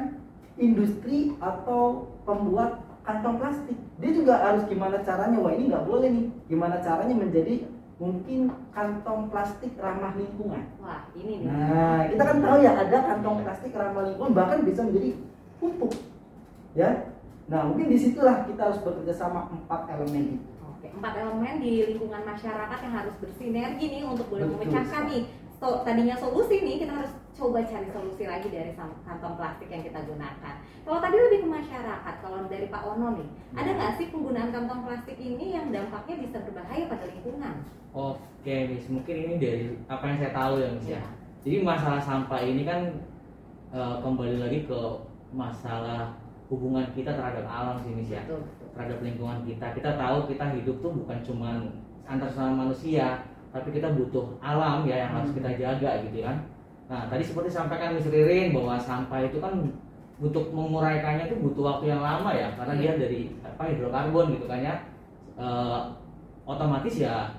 industri 0.57 1.37
atau 1.37 2.09
pembuat 2.25 2.81
kantong 3.01 3.37
plastik 3.41 3.77
dia 3.97 4.11
juga 4.13 4.41
harus 4.41 4.65
gimana 4.69 5.01
caranya 5.01 5.37
wah 5.41 5.53
ini 5.53 5.73
nggak 5.73 5.85
boleh 5.89 6.09
nih 6.09 6.25
gimana 6.45 6.77
caranya 6.85 7.15
menjadi 7.17 7.65
mungkin 8.01 8.49
kantong 8.73 9.29
plastik 9.29 9.77
ramah 9.77 10.17
lingkungan. 10.17 10.73
Wah, 10.81 11.05
ini 11.13 11.45
nih. 11.45 11.53
Nah, 11.53 12.01
kita 12.09 12.23
kan 12.25 12.37
tahu 12.41 12.57
ya 12.65 12.71
ada 12.73 12.97
kantong 13.05 13.37
plastik 13.45 13.77
ramah 13.77 14.09
lingkungan 14.09 14.33
bahkan 14.33 14.65
bisa 14.65 14.81
menjadi 14.81 15.21
pupuk. 15.61 15.93
Ya. 16.73 17.13
Nah, 17.45 17.69
mungkin 17.69 17.93
di 17.93 17.97
situlah 18.01 18.49
kita 18.49 18.73
harus 18.73 18.81
bekerja 18.81 19.13
sama 19.13 19.53
empat 19.53 19.85
elemen 19.93 20.41
itu. 20.41 20.49
Oke, 20.65 20.89
empat 20.89 21.13
elemen 21.13 21.61
di 21.61 21.93
lingkungan 21.93 22.25
masyarakat 22.25 22.79
yang 22.81 22.93
harus 22.97 23.13
bersinergi 23.21 23.85
nih 23.85 24.01
untuk 24.01 24.25
boleh 24.33 24.49
Betul 24.49 24.57
memecahkan 24.57 25.03
nih. 25.05 25.23
So, 25.61 25.85
tadinya 25.85 26.17
solusi 26.17 26.57
nih, 26.57 26.81
kita 26.81 27.05
harus 27.05 27.13
coba 27.31 27.63
cari 27.63 27.87
solusi 27.89 28.23
lagi 28.27 28.47
dari 28.51 28.71
kantong 28.77 29.35
plastik 29.39 29.71
yang 29.71 29.81
kita 29.81 30.03
gunakan. 30.03 30.55
Kalau 30.83 30.99
tadi 30.99 31.15
lebih 31.15 31.39
ke 31.45 31.47
masyarakat, 31.47 32.15
kalau 32.19 32.39
dari 32.51 32.67
Pak 32.67 32.83
Ono 32.95 33.07
nih, 33.15 33.29
ada 33.55 33.69
nggak 33.71 33.93
sih 33.95 34.11
penggunaan 34.11 34.51
kantong 34.51 34.81
plastik 34.83 35.17
ini 35.17 35.55
yang 35.55 35.71
dampaknya 35.71 36.15
bisa 36.27 36.37
berbahaya 36.43 36.89
pada 36.91 37.05
lingkungan? 37.07 37.55
Oke, 37.91 38.55
Miss. 38.71 38.85
Mungkin 38.91 39.15
ini 39.15 39.33
dari 39.39 39.63
apa 39.87 40.03
yang 40.11 40.17
saya 40.19 40.33
tahu 40.35 40.53
ya, 40.59 40.67
Miss 40.75 40.87
ya. 40.89 40.99
Ya. 40.99 41.03
Jadi 41.41 41.57
masalah 41.65 42.01
sampah 42.01 42.41
ini 42.43 42.63
kan 42.67 42.81
eh, 43.71 43.95
kembali 44.03 44.37
lagi 44.41 44.59
ke 44.67 44.79
masalah 45.31 46.13
hubungan 46.51 46.83
kita 46.91 47.15
terhadap 47.15 47.47
alam 47.47 47.79
sih, 47.81 47.95
Miss 47.95 48.11
ya. 48.11 48.21
Betul, 48.27 48.43
betul. 48.43 48.67
Terhadap 48.75 48.97
lingkungan 48.99 49.39
kita. 49.47 49.65
Kita 49.77 49.91
tahu 49.95 50.17
kita 50.27 50.45
hidup 50.59 50.75
tuh 50.83 50.91
bukan 50.91 51.17
cuman 51.23 51.55
antar 52.09 52.27
sama 52.27 52.67
manusia, 52.67 53.23
tapi 53.55 53.71
kita 53.71 53.87
butuh 53.95 54.35
alam 54.43 54.83
ya 54.83 55.07
yang 55.07 55.11
harus 55.15 55.31
Hmm. 55.31 55.37
kita 55.39 55.49
jaga 55.55 56.03
gitu 56.09 56.19
kan. 56.25 56.37
Nah, 56.91 57.07
tadi 57.07 57.23
seperti 57.23 57.47
sampaikan 57.47 57.95
Miss 57.95 58.11
Ririn 58.11 58.51
bahwa 58.51 58.75
sampah 58.75 59.23
itu 59.23 59.39
kan 59.39 59.55
untuk 60.19 60.51
menguraikannya 60.51 61.31
itu 61.31 61.39
butuh 61.39 61.63
waktu 61.63 61.95
yang 61.95 62.03
lama 62.03 62.35
ya 62.35 62.51
karena 62.59 62.75
dia 62.75 62.91
dari 62.99 63.31
apa 63.39 63.71
hidrokarbon 63.71 64.35
gitu 64.35 64.45
kan 64.51 64.59
ya. 64.59 64.75
Eh, 65.39 65.79
otomatis 66.43 66.99
ya 66.99 67.31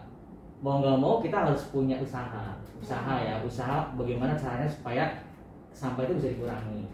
mau 0.64 0.80
nggak 0.80 0.96
mau 0.96 1.20
kita 1.20 1.44
harus 1.44 1.68
punya 1.68 2.00
usaha 2.00 2.56
usaha 2.80 3.14
ya 3.20 3.38
usaha 3.44 3.92
bagaimana 3.94 4.34
caranya 4.34 4.66
supaya 4.66 5.04
sampah 5.76 6.08
itu 6.08 6.16
bisa 6.16 6.28
dikurangi. 6.32 6.88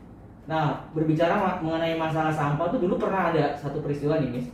Nah 0.51 0.83
berbicara 0.93 1.63
mengenai 1.63 1.95
masalah 1.95 2.35
sampah 2.35 2.75
tuh 2.75 2.83
dulu 2.83 2.99
pernah 2.99 3.31
ada 3.31 3.55
satu 3.55 3.81
peristiwa 3.81 4.19
nih 4.19 4.35
mis 4.35 4.49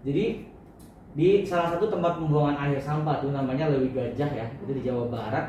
jadi 0.00 0.48
di 1.10 1.42
salah 1.42 1.74
satu 1.74 1.90
tempat 1.90 2.22
pembuangan 2.22 2.54
akhir 2.54 2.78
sampah 2.78 3.18
tuh 3.18 3.34
namanya 3.34 3.66
Lewi 3.66 3.90
Gajah 3.90 4.30
ya 4.30 4.46
itu 4.62 4.70
di 4.70 4.82
Jawa 4.86 5.10
Barat 5.10 5.46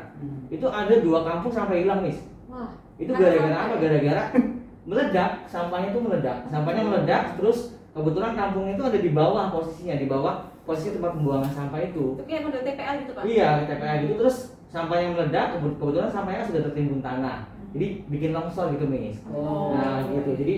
itu 0.50 0.66
ada 0.66 0.94
dua 0.98 1.22
kampung 1.22 1.52
sampai 1.54 1.86
hilang 1.86 2.02
mis 2.02 2.18
Wah, 2.50 2.74
itu 2.98 3.10
gara-gara 3.14 3.56
apa 3.56 3.74
ya? 3.74 3.80
gara-gara 3.80 4.22
meledak 4.90 5.30
sampahnya 5.46 5.94
itu 5.94 6.00
meledak 6.02 6.38
sampahnya 6.50 6.82
meledak 6.82 7.22
terus 7.38 7.78
kebetulan 7.94 8.32
kampung 8.34 8.66
itu 8.74 8.82
ada 8.82 8.98
di 8.98 9.10
bawah 9.14 9.44
posisinya 9.54 9.94
di 9.94 10.06
bawah 10.10 10.34
posisi 10.66 10.94
tempat 10.98 11.14
pembuangan 11.14 11.50
sampah 11.54 11.80
itu 11.82 12.18
Itu 12.18 12.24
kayak 12.26 12.42
model 12.46 12.62
TPA 12.62 12.92
gitu 13.02 13.10
pak? 13.14 13.22
Iya, 13.26 13.50
TPA 13.66 13.92
gitu 14.06 14.14
terus 14.18 14.36
sampahnya 14.72 15.08
meledak, 15.12 15.46
kebe- 15.58 15.76
kebetulan 15.76 16.08
sampahnya 16.08 16.48
sudah 16.48 16.60
tertimbun 16.70 17.04
tanah. 17.04 17.44
Jadi 17.76 17.86
bikin 18.08 18.30
longsor 18.32 18.72
gitu, 18.72 18.88
Miss. 18.88 19.20
Oh. 19.28 19.76
Nah, 19.76 20.00
gitu. 20.08 20.32
Jadi 20.32 20.54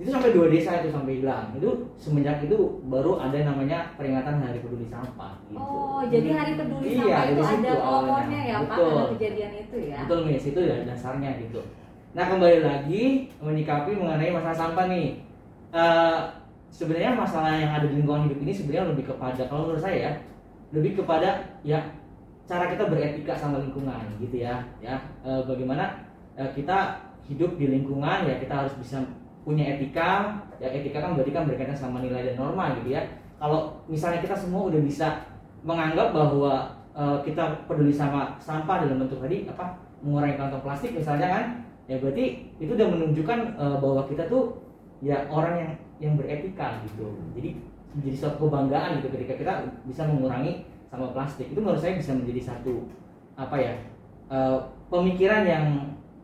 itu 0.00 0.08
sampai 0.08 0.32
dua 0.32 0.48
desa 0.48 0.80
itu 0.80 0.88
sampai 0.88 1.20
hilang. 1.20 1.52
Itu 1.52 1.92
semenjak 2.00 2.40
itu 2.40 2.56
baru 2.88 3.20
ada 3.20 3.36
namanya 3.44 3.92
peringatan 4.00 4.40
Hari 4.40 4.64
Peduli 4.64 4.88
Sampah 4.88 5.36
gitu. 5.52 5.60
Oh, 5.60 6.00
jadi 6.08 6.28
hari 6.32 6.52
peduli 6.56 6.96
Iya, 6.96 7.04
sampah 7.04 7.20
itu 7.28 7.36
dari 7.36 7.44
situ 7.44 7.68
ada 7.68 7.72
pokoknya 7.84 8.40
ya 8.40 8.56
Pak, 8.64 8.76
ada 8.80 9.04
kejadian 9.12 9.52
itu 9.60 9.76
ya. 9.92 10.00
Betul, 10.08 10.18
Miss. 10.24 10.44
Itu 10.48 10.60
ya 10.64 10.76
dasarnya 10.88 11.30
gitu. 11.44 11.60
Nah, 12.16 12.24
kembali 12.32 12.58
lagi 12.64 13.28
menyikapi 13.44 13.92
mengenai 13.92 14.32
masalah 14.32 14.56
sampah 14.56 14.86
nih. 14.88 15.20
Eh, 15.70 16.18
sebenarnya 16.72 17.12
masalah 17.12 17.52
yang 17.60 17.76
ada 17.76 17.84
di 17.84 18.00
lingkungan 18.00 18.24
hidup 18.24 18.40
ini 18.40 18.52
sebenarnya 18.56 18.96
lebih 18.96 19.04
kepada 19.12 19.42
kalau 19.52 19.68
menurut 19.68 19.84
saya 19.84 19.96
ya, 20.00 20.12
lebih 20.72 20.96
kepada 20.96 21.60
ya 21.60 21.78
cara 22.48 22.72
kita 22.72 22.88
beretika 22.88 23.36
sama 23.36 23.60
lingkungan 23.60 24.00
gitu 24.16 24.40
ya. 24.40 24.64
Ya, 24.80 24.96
eh, 25.28 25.44
bagaimana 25.44 26.08
eh, 26.40 26.48
kita 26.56 27.04
hidup 27.28 27.60
di 27.60 27.68
lingkungan 27.68 28.24
ya 28.26 28.40
kita 28.40 28.64
harus 28.64 28.74
bisa 28.80 29.04
punya 29.42 29.76
etika. 29.76 30.40
Ya 30.60 30.68
etika 30.70 31.00
kan 31.00 31.16
berarti 31.16 31.32
kan 31.32 31.44
berkaitan 31.48 31.76
sama 31.76 32.04
nilai 32.04 32.32
dan 32.32 32.36
norma 32.36 32.76
gitu 32.80 32.94
ya. 32.94 33.02
Kalau 33.40 33.80
misalnya 33.88 34.20
kita 34.20 34.36
semua 34.36 34.68
udah 34.68 34.80
bisa 34.84 35.24
menganggap 35.64 36.12
bahwa 36.12 36.80
eh, 36.96 37.18
kita 37.24 37.64
peduli 37.68 37.92
sama 37.92 38.36
sampah 38.40 38.84
dalam 38.84 39.04
bentuk 39.04 39.20
tadi 39.20 39.48
apa 39.48 39.76
mengurangi 40.00 40.36
kantong 40.40 40.64
plastik 40.64 40.96
misalnya 40.96 41.28
kan 41.28 41.44
ya 41.84 42.00
berarti 42.00 42.48
itu 42.56 42.72
udah 42.72 42.88
menunjukkan 42.88 43.38
eh, 43.60 43.76
bahwa 43.76 44.02
kita 44.08 44.24
tuh 44.32 44.56
ya 45.04 45.28
orang 45.28 45.54
yang 45.56 45.72
yang 46.00 46.12
beretika 46.16 46.80
gitu 46.88 47.12
jadi 47.36 47.60
menjadi 47.92 48.16
suatu 48.16 48.48
kebanggaan 48.48 49.00
gitu 49.00 49.08
ketika 49.12 49.34
kita 49.36 49.52
bisa 49.84 50.02
mengurangi 50.08 50.64
sampah 50.88 51.12
plastik 51.12 51.52
itu 51.52 51.60
menurut 51.60 51.80
saya 51.80 52.00
bisa 52.00 52.16
menjadi 52.16 52.40
satu 52.52 52.88
apa 53.36 53.56
ya 53.60 53.72
eh, 54.32 54.58
pemikiran 54.88 55.44
yang 55.44 55.66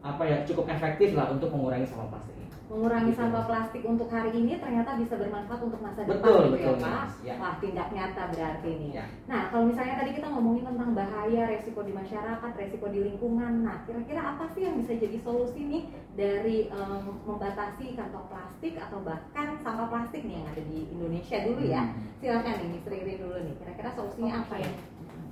apa 0.06 0.22
ya 0.22 0.36
cukup 0.46 0.70
efektif 0.70 1.18
lah 1.18 1.34
untuk 1.34 1.50
mengurangi 1.50 1.82
sampah 1.82 2.14
plastik. 2.14 2.35
Mengurangi 2.66 3.14
Gitu. 3.14 3.18
sampah 3.22 3.44
plastik 3.46 3.82
untuk 3.86 4.10
hari 4.10 4.34
ini 4.34 4.58
ternyata 4.58 4.98
bisa 4.98 5.14
bermanfaat 5.14 5.60
untuk 5.62 5.78
masa 5.78 6.02
depan 6.02 6.18
Betul, 6.18 6.38
gitu 6.42 6.50
betul, 6.50 6.66
ya 6.66 6.82
Pak. 6.82 6.90
Mas. 6.98 7.12
Ya. 7.22 7.34
Wah, 7.38 7.54
tindak 7.62 7.88
nyata 7.94 8.22
berarti 8.34 8.68
ini. 8.74 8.88
Ya. 8.90 9.04
Nah, 9.30 9.42
kalau 9.54 9.64
misalnya 9.70 9.94
tadi 10.02 10.10
kita 10.18 10.26
ngomongin 10.34 10.64
tentang 10.66 10.90
bahaya, 10.98 11.42
resiko 11.46 11.80
di 11.86 11.92
masyarakat, 11.94 12.52
resiko 12.58 12.86
di 12.90 13.00
lingkungan. 13.06 13.52
Nah, 13.62 13.86
kira-kira 13.86 14.34
apa 14.34 14.44
sih 14.50 14.66
yang 14.66 14.82
bisa 14.82 14.98
jadi 14.98 15.18
solusi 15.22 15.60
nih 15.62 15.82
dari 16.18 16.66
em, 16.66 17.02
membatasi 17.22 17.94
kantong 17.94 18.26
plastik 18.26 18.74
atau 18.82 18.98
bahkan 19.06 19.46
sampah 19.62 19.86
plastik 19.86 20.26
nih 20.26 20.42
yang 20.42 20.46
ada 20.50 20.62
di 20.66 20.78
Indonesia 20.90 21.36
dulu 21.46 21.62
ya? 21.62 21.82
Hmm. 21.86 22.18
Silakan 22.18 22.54
nih, 22.58 22.68
Miss 22.74 22.86
Ririn 22.90 23.18
dulu 23.22 23.36
nih. 23.46 23.54
Kira-kira 23.62 23.90
solusinya 23.94 24.42
apa 24.42 24.54
Oke. 24.58 24.66
ya? 24.66 24.72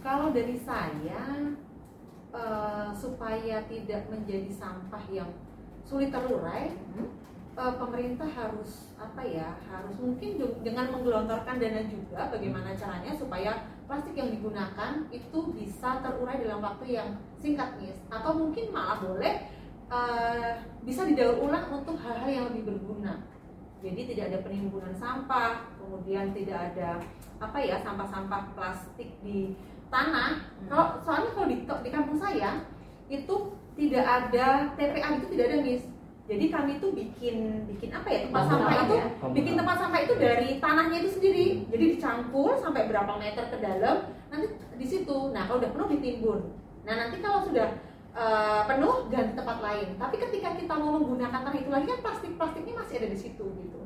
Kalau 0.07 0.27
dari 0.31 0.57
saya 0.63 1.19
eh, 2.35 2.89
supaya 2.95 3.57
tidak 3.67 4.03
menjadi 4.07 4.51
sampah 4.55 5.05
yang 5.11 5.31
sulit 5.85 6.09
terurai, 6.09 6.73
Hmm? 6.97 7.09
eh, 7.55 7.75
pemerintah 7.79 8.27
harus 8.27 8.91
apa 8.99 9.23
ya? 9.23 9.55
Harus 9.69 9.95
mungkin 10.01 10.41
dengan 10.65 10.91
menggelontorkan 10.91 11.61
dana 11.61 11.85
juga 11.87 12.33
bagaimana 12.33 12.75
caranya 12.75 13.13
supaya 13.15 13.69
plastik 13.85 14.17
yang 14.17 14.33
digunakan 14.33 15.05
itu 15.13 15.39
bisa 15.53 16.01
terurai 16.01 16.41
dalam 16.41 16.65
waktu 16.65 16.97
yang 16.97 17.21
singkat 17.37 17.77
nih, 17.79 17.93
atau 18.09 18.33
mungkin 18.33 18.73
malah 18.73 18.99
boleh 19.05 19.35
eh, 19.93 20.51
bisa 20.83 21.05
didaur 21.05 21.45
ulang 21.45 21.69
untuk 21.71 22.01
hal-hal 22.01 22.31
yang 22.33 22.45
lebih 22.51 22.75
berguna. 22.75 23.21
Jadi 23.85 24.17
tidak 24.17 24.33
ada 24.33 24.39
penimbunan 24.41 24.97
sampah, 24.97 25.69
kemudian 25.77 26.33
tidak 26.33 26.73
ada 26.73 26.97
apa 27.37 27.59
ya 27.61 27.77
sampah-sampah 27.85 28.57
plastik 28.57 29.13
di 29.21 29.53
tanah. 29.93 30.41
Kalau 30.65 30.97
soalnya 31.05 31.31
kalau 31.37 31.47
di, 31.53 31.69
di 31.69 31.91
kampung 31.93 32.17
saya 32.17 32.65
itu 33.13 33.37
tidak 33.75 34.05
ada 34.07 34.47
TPA 34.79 35.09
itu 35.19 35.27
tidak 35.35 35.47
ada 35.51 35.59
mis. 35.63 35.83
Jadi 36.25 36.49
kami 36.49 36.81
tuh 36.81 36.97
bikin 36.97 37.69
bikin 37.69 37.91
apa 37.93 38.09
ya 38.09 38.25
tempat 38.25 38.49
sampah 38.49 38.73
itu 38.73 38.95
ya? 38.97 39.07
bikin 39.29 39.55
tempat 39.61 39.77
sampah 39.77 40.01
itu 40.01 40.15
dari 40.17 40.49
tanahnya 40.57 40.97
itu 41.05 41.11
sendiri. 41.21 41.47
Jadi 41.69 41.85
dicampur 41.99 42.57
sampai 42.57 42.89
berapa 42.89 43.13
meter 43.21 43.45
ke 43.53 43.59
dalam 43.61 44.09
nanti 44.33 44.47
di 44.81 44.87
situ. 44.89 45.35
Nah 45.37 45.45
kalau 45.45 45.61
udah 45.61 45.71
penuh 45.77 45.89
ditimbun. 45.93 46.41
Nah 46.89 46.95
nanti 46.97 47.21
kalau 47.21 47.45
sudah 47.45 47.77
eh, 48.17 48.63
penuh 48.65 49.13
ganti 49.13 49.33
tempat 49.37 49.59
lain. 49.61 49.89
Tapi 50.01 50.17
ketika 50.17 50.57
kita 50.57 50.75
mau 50.81 50.97
menggunakan 50.97 51.45
tanah 51.45 51.61
itu 51.61 51.69
lagi 51.69 51.87
kan 51.93 52.01
plastik-plastiknya 52.01 52.75
masih 52.81 52.95
ada 53.05 53.09
di 53.13 53.19
situ 53.21 53.45
gitu. 53.45 53.85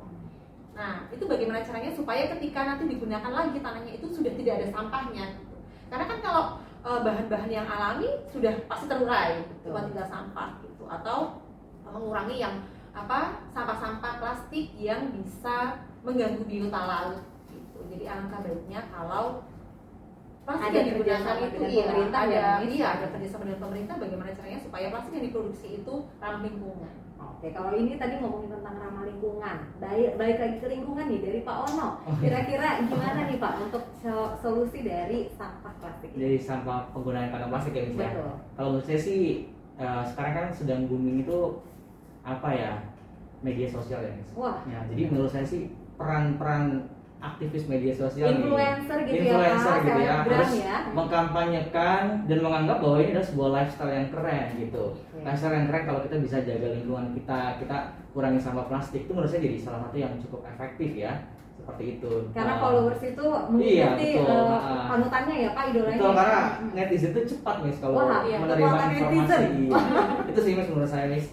Nah, 0.78 1.10
itu 1.10 1.26
bagaimana 1.26 1.66
caranya 1.66 1.90
supaya 1.90 2.30
ketika 2.38 2.62
nanti 2.62 2.86
digunakan 2.86 3.34
lagi 3.34 3.58
tanahnya 3.58 3.98
itu 3.98 4.06
sudah 4.14 4.30
tidak 4.38 4.62
ada 4.62 4.66
sampahnya 4.70 5.34
gitu. 5.42 5.56
Karena 5.90 6.06
kan 6.06 6.18
kalau 6.22 6.44
bahan-bahan 6.82 7.50
yang 7.50 7.66
alami 7.66 8.08
sudah 8.30 8.54
pasti 8.70 8.86
terurai, 8.86 9.42
cuma 9.66 9.84
tinggal 9.84 10.06
sampah 10.06 10.62
gitu 10.62 10.86
atau 10.86 11.42
mengurangi 11.84 12.38
yang 12.38 12.54
apa 12.94 13.42
sampah-sampah 13.54 14.18
plastik 14.18 14.74
yang 14.78 15.10
bisa 15.14 15.82
mengganggu 16.02 16.42
biota 16.46 16.80
laut 16.82 17.22
gitu. 17.50 17.78
Jadi 17.90 18.04
alangkah 18.06 18.40
baiknya 18.42 18.80
kalau 18.90 19.42
plastik 20.46 20.70
Ada 20.72 20.76
yang 20.80 20.88
digunakan 20.96 21.36
itu 21.44 21.62
iya, 21.68 21.84
pemerintah 21.84 22.22
ada, 22.24 22.32
ya, 22.32 22.46
Miss? 22.58 22.70
iya 22.72 22.86
ada 22.96 23.06
kerjasama 23.12 23.42
dengan 23.44 23.60
pemerintah 23.68 23.94
bagaimana 24.00 24.30
caranya 24.32 24.60
supaya 24.64 24.86
plastik 24.88 25.12
yang 25.18 25.26
diproduksi 25.28 25.68
itu 25.82 25.94
ramah 26.18 26.42
lingkungan. 26.46 26.94
Oke, 27.38 27.54
kalau 27.54 27.70
ini 27.70 27.94
tadi 27.94 28.18
ngomongin 28.18 28.50
tentang 28.50 28.74
ramah 28.82 29.06
lingkungan, 29.06 29.56
baik 29.78 30.18
balik 30.18 30.38
lagi 30.42 30.56
ke 30.58 30.66
lingkungan 30.66 31.06
nih 31.06 31.22
dari 31.22 31.38
Pak 31.46 31.70
Ono. 31.70 31.88
Kira-kira 32.18 32.82
gimana 32.82 33.30
nih 33.30 33.38
Pak 33.38 33.52
untuk 33.62 33.84
so- 33.94 34.34
solusi 34.42 34.82
dari 34.82 35.30
sampah 35.30 35.70
plastik 35.78 36.10
ini? 36.12 36.18
Jadi 36.18 36.36
sampah 36.42 36.90
penggunaan 36.90 37.30
kantong 37.30 37.54
plastik 37.54 37.78
ya 37.78 37.86
misalnya. 37.86 38.10
Betul. 38.10 38.32
Kalau 38.58 38.68
menurut 38.74 38.86
saya 38.90 38.98
sih 38.98 39.20
eh, 39.78 40.02
sekarang 40.02 40.32
kan 40.34 40.46
sedang 40.50 40.80
booming 40.90 41.22
itu 41.22 41.38
apa 42.26 42.48
ya 42.50 42.72
media 43.38 43.70
sosial 43.70 44.02
ya. 44.02 44.10
Wah, 44.34 44.58
Ya, 44.66 44.82
jadi 44.90 45.02
menurut 45.06 45.30
saya 45.30 45.46
sih 45.46 45.70
peran-peran 45.94 46.90
aktivis 47.18 47.66
media 47.66 47.90
sosial 47.92 48.30
nih, 48.30 48.38
influencer 48.40 48.98
gitu 49.02 49.14
influencer 49.26 49.74
ya 49.74 49.82
gitu 49.82 50.00
ya 50.00 50.14
harus 50.22 50.52
ya. 50.56 50.76
mengkampanyekan 50.92 52.02
dan 52.24 52.38
menganggap 52.38 52.78
bahwa 52.78 52.96
ini 52.96 53.10
adalah 53.10 53.26
sebuah 53.26 53.48
lifestyle 53.52 53.90
yang 53.92 54.08
keren 54.08 54.46
gitu. 54.56 54.84
Oke. 54.94 55.18
Lifestyle 55.20 55.52
yang 55.52 55.66
keren 55.66 55.84
kalau 55.84 56.00
kita 56.00 56.16
bisa 56.18 56.36
jaga 56.40 56.66
lingkungan 56.70 57.06
kita, 57.12 57.40
kita 57.58 57.76
kurangi 58.08 58.38
sampah 58.38 58.66
plastik 58.66 59.02
itu 59.02 59.12
menurut 59.12 59.28
saya 59.28 59.42
jadi 59.42 59.58
salah 59.58 59.80
satu 59.82 59.96
yang 59.96 60.12
cukup 60.18 60.40
efektif 60.46 60.90
ya. 60.96 61.14
seperti 61.58 61.98
itu 61.98 62.12
Karena 62.32 62.54
Nah, 62.54 62.60
followers 62.62 63.02
itu 63.02 63.26
Iya, 63.60 63.92
mengikuti 63.92 64.08
betul. 64.14 64.24
eh, 64.24 64.46
Nah. 64.48 64.86
panutannya 64.88 65.34
ya 65.36 65.50
Pak 65.52 65.64
idolanya. 65.68 65.90
betul 65.92 66.12
karena 66.14 66.38
Hmm. 66.40 66.70
netizen 66.72 67.10
itu 67.10 67.20
cepat 67.28 67.56
nih 67.60 67.74
kalau 67.76 67.94
Wah, 67.98 68.20
iya, 68.22 68.36
menerima 68.38 68.68
informasi. 68.88 69.44
Iya. 69.60 69.80
itu 70.24 70.40
sih 70.40 70.52
mas 70.54 70.66
menurut 70.66 70.88
saya 70.88 71.06
mis 71.10 71.26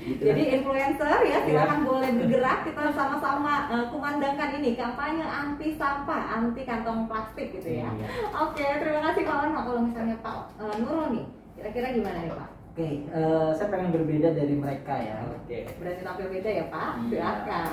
gitu 0.00 0.20
Jadi 0.22 0.42
influencer 0.54 1.18
ya 1.24 1.38
silakan 1.42 1.80
Iya. 1.80 1.88
boleh 1.88 2.10
bergerak 2.14 2.58
kita 2.64 2.82
sama-sama 2.92 3.54
eh, 3.68 3.84
kumandangkan 3.88 4.50
ini 4.58 4.70
kampanye 4.74 5.24
anti 5.24 5.68
sampah, 5.74 6.22
anti 6.30 6.62
kantong 6.62 7.06
plastik 7.06 7.50
gitu 7.50 7.80
ya. 7.80 7.88
Iya. 7.88 8.06
Oke, 8.40 8.66
terima 8.78 9.00
kasih 9.10 9.22
Pak 9.22 9.36
Ono. 9.44 9.60
Kalau 9.60 9.80
misalnya 9.82 10.16
Pak 10.20 10.36
eh, 10.56 10.74
Nurul 10.78 11.06
nih, 11.10 11.24
kira-kira 11.54 11.86
gimana 11.92 12.18
nih 12.20 12.32
Pak? 12.32 12.48
Oke, 12.74 12.88
eh, 13.06 13.48
saya 13.54 13.68
pengen 13.70 13.90
berbeda 13.90 14.28
dari 14.30 14.54
mereka 14.54 14.94
ya. 14.94 15.16
oke 15.24 15.58
Berarti 15.78 16.00
tampil 16.02 16.26
beda 16.28 16.50
ya 16.50 16.64
Pak? 16.68 16.90
Iya. 16.98 17.08
Silakan. 17.10 17.66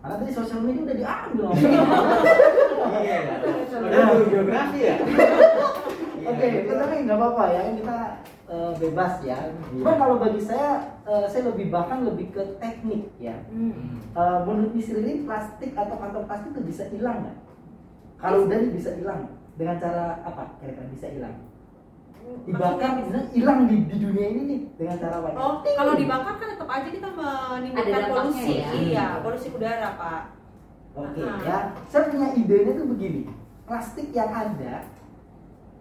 Karena 0.00 0.14
tadi 0.16 0.32
sosial 0.32 0.60
media 0.64 0.82
udah 0.82 0.96
diambil. 0.96 1.46
Iya 2.90 3.18
udah 3.76 4.26
geografi 4.26 4.78
ya 4.82 4.96
Oke, 6.30 6.46
itu 6.62 6.72
tapi 6.72 6.94
nggak 7.04 7.16
apa-apa 7.16 7.44
ya, 7.48 7.62
kita 7.74 7.96
eh, 8.50 8.72
bebas 8.76 9.22
ya. 9.22 9.38
Cuma 9.70 9.94
kalau 9.94 10.18
bagi 10.18 10.42
saya, 10.42 10.98
eh, 11.06 11.24
saya 11.24 11.54
lebih 11.54 11.70
bahkan 11.70 12.02
lebih 12.02 12.34
ke 12.34 12.42
teknik 12.58 13.06
ya. 13.16 13.38
Hmm. 13.48 14.02
Eh, 14.10 14.38
menurut 14.42 14.74
Miss 14.74 14.90
Riri, 14.90 15.22
plastik 15.22 15.72
atau 15.72 15.96
kantong 15.96 16.26
plastik 16.26 16.50
itu 16.50 16.62
bisa 16.66 16.82
hilang 16.90 17.22
nggak? 17.22 17.38
Kalau 18.18 18.44
udah 18.44 18.58
bisa 18.68 18.90
hilang 18.98 19.22
dengan 19.54 19.78
cara 19.78 20.18
apa? 20.20 20.58
Kira-kira 20.58 20.90
bisa 20.90 21.06
hilang? 21.08 21.36
Dibakar, 22.20 23.00
Maksudnya 23.00 23.26
bisa 23.26 23.32
hilang 23.32 23.60
di, 23.64 23.76
di 23.88 23.96
dunia 23.96 24.26
ini 24.28 24.42
nih 24.44 24.60
dengan 24.76 24.96
cara 24.98 25.14
apa? 25.18 25.28
Oh, 25.34 25.54
kalau 25.64 25.94
dibakar 25.96 26.34
kan 26.36 26.48
tetap 26.52 26.68
aja 26.68 26.88
kita 26.92 27.08
menimbulkan 27.10 28.02
polusi. 28.06 28.54
ya. 28.60 28.70
Iya, 28.70 29.06
polusi 29.24 29.48
udara, 29.50 29.88
Pak. 29.96 30.22
Oke 30.90 31.22
Ah. 31.22 31.38
ya, 31.40 31.58
saya 31.86 32.10
punya 32.10 32.34
idenya 32.34 32.74
tuh 32.76 32.86
begini. 32.86 33.22
Plastik 33.64 34.10
yang 34.10 34.30
ada, 34.30 34.84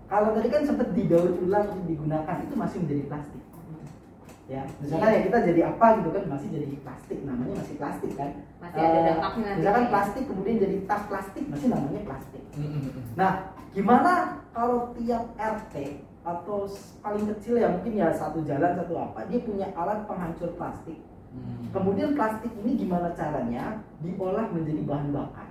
kalau 0.09 0.33
tadi 0.33 0.47
kan 0.49 0.61
sempat 0.65 0.89
didaur 0.97 1.31
ulang 1.37 1.69
untuk 1.69 1.85
digunakan 1.85 2.35
itu 2.41 2.53
masih 2.57 2.77
menjadi 2.81 3.03
plastik. 3.05 3.43
Ya, 4.49 4.65
misalkan 4.81 5.13
ya 5.13 5.21
kita 5.29 5.37
jadi 5.45 5.61
apa 5.69 6.01
gitu 6.01 6.09
kan 6.09 6.23
masih 6.25 6.47
jadi 6.49 6.65
plastik, 6.81 7.21
namanya 7.21 7.53
masih 7.61 7.75
plastik 7.77 8.11
kan. 8.17 8.29
Masih 8.57 8.81
ada 8.81 8.97
Eh, 8.97 9.03
dampaknya 9.13 9.45
nanti. 9.45 9.59
Misalkan 9.61 9.85
plastik 9.93 10.23
kemudian 10.25 10.57
jadi 10.57 10.77
tas 10.89 11.03
plastik 11.05 11.43
masih 11.45 11.67
namanya 11.69 12.01
plastik. 12.01 12.43
Nah, 13.13 13.31
gimana 13.77 14.11
kalau 14.49 14.89
tiap 14.97 15.23
RT 15.37 15.75
atau 16.25 16.65
paling 17.05 17.25
kecil 17.37 17.61
ya 17.61 17.69
mungkin 17.69 17.93
ya 17.93 18.09
satu 18.09 18.41
jalan 18.41 18.73
satu 18.73 18.93
apa 18.97 19.29
dia 19.29 19.39
punya 19.45 19.69
alat 19.77 20.09
penghancur 20.09 20.57
plastik. 20.57 20.97
Mm. 21.29 21.69
Kemudian 21.69 22.17
plastik 22.17 22.49
ini 22.65 22.73
gimana 22.73 23.13
caranya 23.13 23.85
diolah 24.01 24.49
menjadi 24.49 24.81
bahan 24.81 25.13
bakar? 25.13 25.45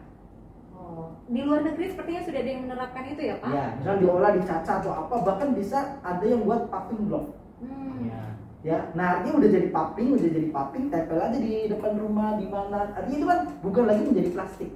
Oh, 0.78 1.10
di 1.26 1.42
luar 1.42 1.66
negeri 1.66 1.90
sepertinya 1.90 2.22
sudah 2.22 2.38
ada 2.38 2.50
yang 2.54 2.62
menerapkan 2.70 3.02
itu 3.10 3.20
ya 3.20 3.34
Pak? 3.42 3.50
Ya, 3.50 3.66
misalnya 3.74 3.98
diolah 3.98 4.30
dicaca 4.38 4.72
atau 4.78 4.92
apa 4.94 5.14
bahkan 5.26 5.48
bisa 5.52 5.98
ada 6.00 6.24
yang 6.24 6.46
buat 6.46 6.70
paving 6.70 7.02
block. 7.10 7.26
Hmm. 7.58 7.98
Iya. 8.06 8.22
Ya, 8.62 8.78
nah 8.94 9.18
artinya 9.18 9.38
udah 9.38 9.50
jadi 9.50 9.68
paving, 9.70 10.08
udah 10.14 10.30
jadi 10.34 10.48
paving, 10.50 10.84
tempel 10.90 11.18
aja 11.18 11.38
di 11.38 11.52
depan 11.66 11.92
rumah 11.98 12.38
di 12.38 12.46
mana. 12.46 12.94
Artinya 12.94 13.18
itu 13.18 13.26
kan 13.26 13.40
bukan 13.62 13.84
lagi 13.86 14.02
menjadi 14.06 14.30
plastik. 14.34 14.70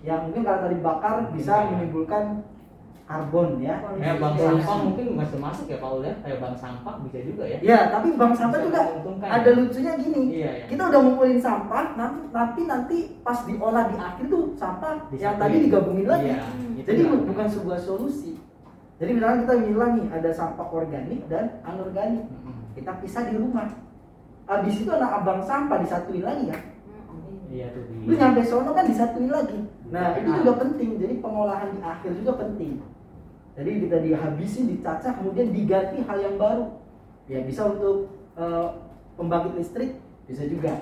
Ya 0.00 0.14
mungkin 0.24 0.40
kalau 0.46 0.60
tadi 0.64 0.76
bakar 0.80 1.14
bisa 1.36 1.52
Iya. 1.52 1.68
menimbulkan 1.76 2.24
karbon 3.08 3.56
ya. 3.58 3.80
Kayak 3.96 4.16
bank 4.18 4.34
Polusi. 4.36 4.60
sampah 4.60 4.76
mungkin 4.84 5.06
masih 5.16 5.38
masuk 5.40 5.64
ya 5.66 5.78
Paul 5.78 6.00
ya 6.00 6.12
kayak 6.20 6.38
bank 6.38 6.54
sampah 6.54 6.94
bisa 7.00 7.18
juga 7.24 7.42
ya 7.42 7.58
Ya, 7.58 7.78
tapi 7.88 8.08
bank 8.12 8.32
sampah 8.34 8.58
Bisa 8.58 8.66
juga 8.68 8.80
ada 9.24 9.48
ya. 9.48 9.56
lucunya 9.56 9.92
gini. 9.96 10.22
iya 10.34 10.50
ya 10.54 10.64
Kita 10.68 10.82
udah 10.86 11.00
ngumpulin 11.00 11.40
sampah, 11.40 11.84
nanti, 11.94 12.20
tapi 12.28 12.60
nanti 12.62 12.96
pas 13.18 13.38
diolah 13.42 13.84
di 13.86 13.96
akhir 13.96 14.24
tuh 14.28 14.44
sampah 14.54 14.92
yang 14.92 15.00
Disatuin. 15.08 15.40
tadi 15.40 15.56
digabungin 15.64 16.06
lagi. 16.06 16.28
Iya, 16.28 16.44
Hmm. 16.44 16.76
itu 16.76 16.84
Jadi 16.86 17.02
kan. 17.02 17.20
bukan 17.24 17.46
sebuah 17.48 17.78
solusi. 17.80 18.32
Jadi 18.98 19.10
misalnya 19.10 19.38
kita 19.40 19.54
bilang 19.64 19.92
nih 19.94 20.06
ada 20.10 20.30
sampah 20.30 20.66
organik 20.68 21.20
dan 21.26 21.44
anorganik. 21.62 22.28
Kita 22.74 22.92
pisah 22.98 23.24
di 23.24 23.34
rumah. 23.34 23.72
Habis 24.44 24.74
itu 24.78 24.90
anak 24.90 25.12
abang 25.18 25.40
sampah 25.40 25.76
disatuin 25.78 26.20
lagi. 26.20 26.52
Hmm. 26.52 27.48
iya 27.48 27.68
tuh 27.70 27.88
Lu 28.04 28.12
nyampe 28.12 28.42
sono 28.42 28.70
kan 28.70 28.84
disatuin 28.84 29.28
lagi. 29.28 29.60
Nah, 29.88 30.12
itu 30.14 30.28
Ah. 30.28 30.36
juga 30.36 30.52
penting. 30.58 30.90
Jadi 30.98 31.14
pengolahan 31.18 31.68
di 31.70 31.80
akhir 31.80 32.12
juga 32.14 32.32
penting. 32.38 32.84
Jadi 33.58 33.70
kita 33.82 33.98
dihabisin, 33.98 34.70
dicacah, 34.70 35.18
kemudian 35.18 35.50
diganti 35.50 36.06
hal 36.06 36.18
yang 36.22 36.38
baru. 36.38 36.78
Ya 37.26 37.42
bisa 37.42 37.66
untuk 37.66 38.06
eh, 38.38 38.68
pembangkit 39.18 39.58
listrik, 39.58 39.98
bisa 40.30 40.46
juga. 40.46 40.78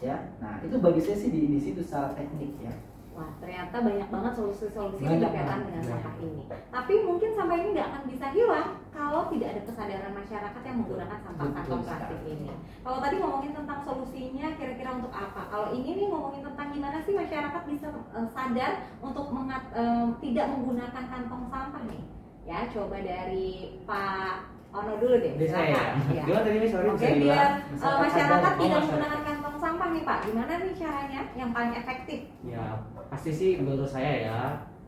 Ya, 0.00 0.16
nah 0.40 0.64
itu 0.64 0.80
bagi 0.80 1.04
saya 1.04 1.20
sih 1.20 1.28
di, 1.28 1.44
di 1.52 1.60
situ 1.60 1.84
secara 1.84 2.16
teknik 2.16 2.56
ya. 2.64 2.72
Wah, 3.10 3.26
ternyata 3.42 3.76
banyak 3.82 4.08
banget 4.08 4.32
solusi-solusi 4.38 5.02
yang 5.02 5.18
berkaitan 5.18 5.66
dengan 5.66 5.82
sampah 5.82 6.14
ini. 6.22 6.42
Tapi 6.46 6.94
mungkin 7.02 7.30
sampah 7.34 7.56
ini 7.58 7.68
nggak 7.74 7.88
akan 7.90 8.02
bisa 8.06 8.26
hilang 8.30 8.68
kalau 8.94 9.22
tidak 9.34 9.48
ada 9.50 9.62
kesadaran 9.66 10.12
masyarakat 10.14 10.62
yang 10.62 10.76
menggunakan 10.78 11.18
sampah 11.18 11.46
kantong 11.50 11.82
plastik 11.82 12.20
ini. 12.30 12.48
Kalau 12.86 12.98
tadi 13.02 13.14
ngomongin 13.18 13.52
tentang 13.52 13.80
solusinya, 13.82 14.46
kira-kira 14.54 14.90
untuk 14.94 15.10
apa? 15.10 15.42
Kalau 15.50 15.68
ini 15.74 15.90
nih 15.98 16.06
ngomongin 16.06 16.42
tentang 16.46 16.68
gimana 16.70 16.98
sih 17.02 17.14
masyarakat 17.18 17.62
bisa 17.66 17.86
eh, 17.90 18.28
sadar 18.30 18.72
untuk 19.02 19.26
mengat- 19.34 19.72
eh, 19.74 20.06
tidak 20.22 20.46
menggunakan 20.54 21.04
kantong 21.10 21.44
sampah 21.50 21.82
nih. 21.90 22.02
Ya, 22.46 22.70
coba 22.70 22.96
dari 23.02 23.78
Pak 23.84 24.59
Ono 24.70 24.92
dulu 25.02 25.14
deh. 25.18 25.32
Di 25.34 25.46
saya 25.50 25.66
ya. 25.66 25.74
silakan. 25.74 26.14
Ya. 26.14 26.22
Gimana 26.22 26.42
tadi 26.46 26.58
Miss 26.62 26.70
Sorry 26.70 26.86
Oke, 26.86 26.94
bisa 26.94 27.06
biar 27.10 27.18
diulang? 27.18 27.38
eh, 27.42 27.74
Masyarakat 27.74 27.98
masyarakat. 28.06 28.52
Oh, 28.54 28.60
tidak 28.62 28.80
menggunakan 28.86 29.20
kantong 29.26 29.56
sampah 29.58 29.88
nih 29.90 30.02
Pak. 30.06 30.18
Gimana 30.30 30.52
nih 30.62 30.74
caranya 30.78 31.20
yang 31.34 31.50
paling 31.50 31.72
efektif? 31.74 32.20
Ya 32.46 32.64
pasti 33.10 33.30
sih 33.34 33.50
menurut 33.58 33.90
saya 33.90 34.12
ya 34.22 34.38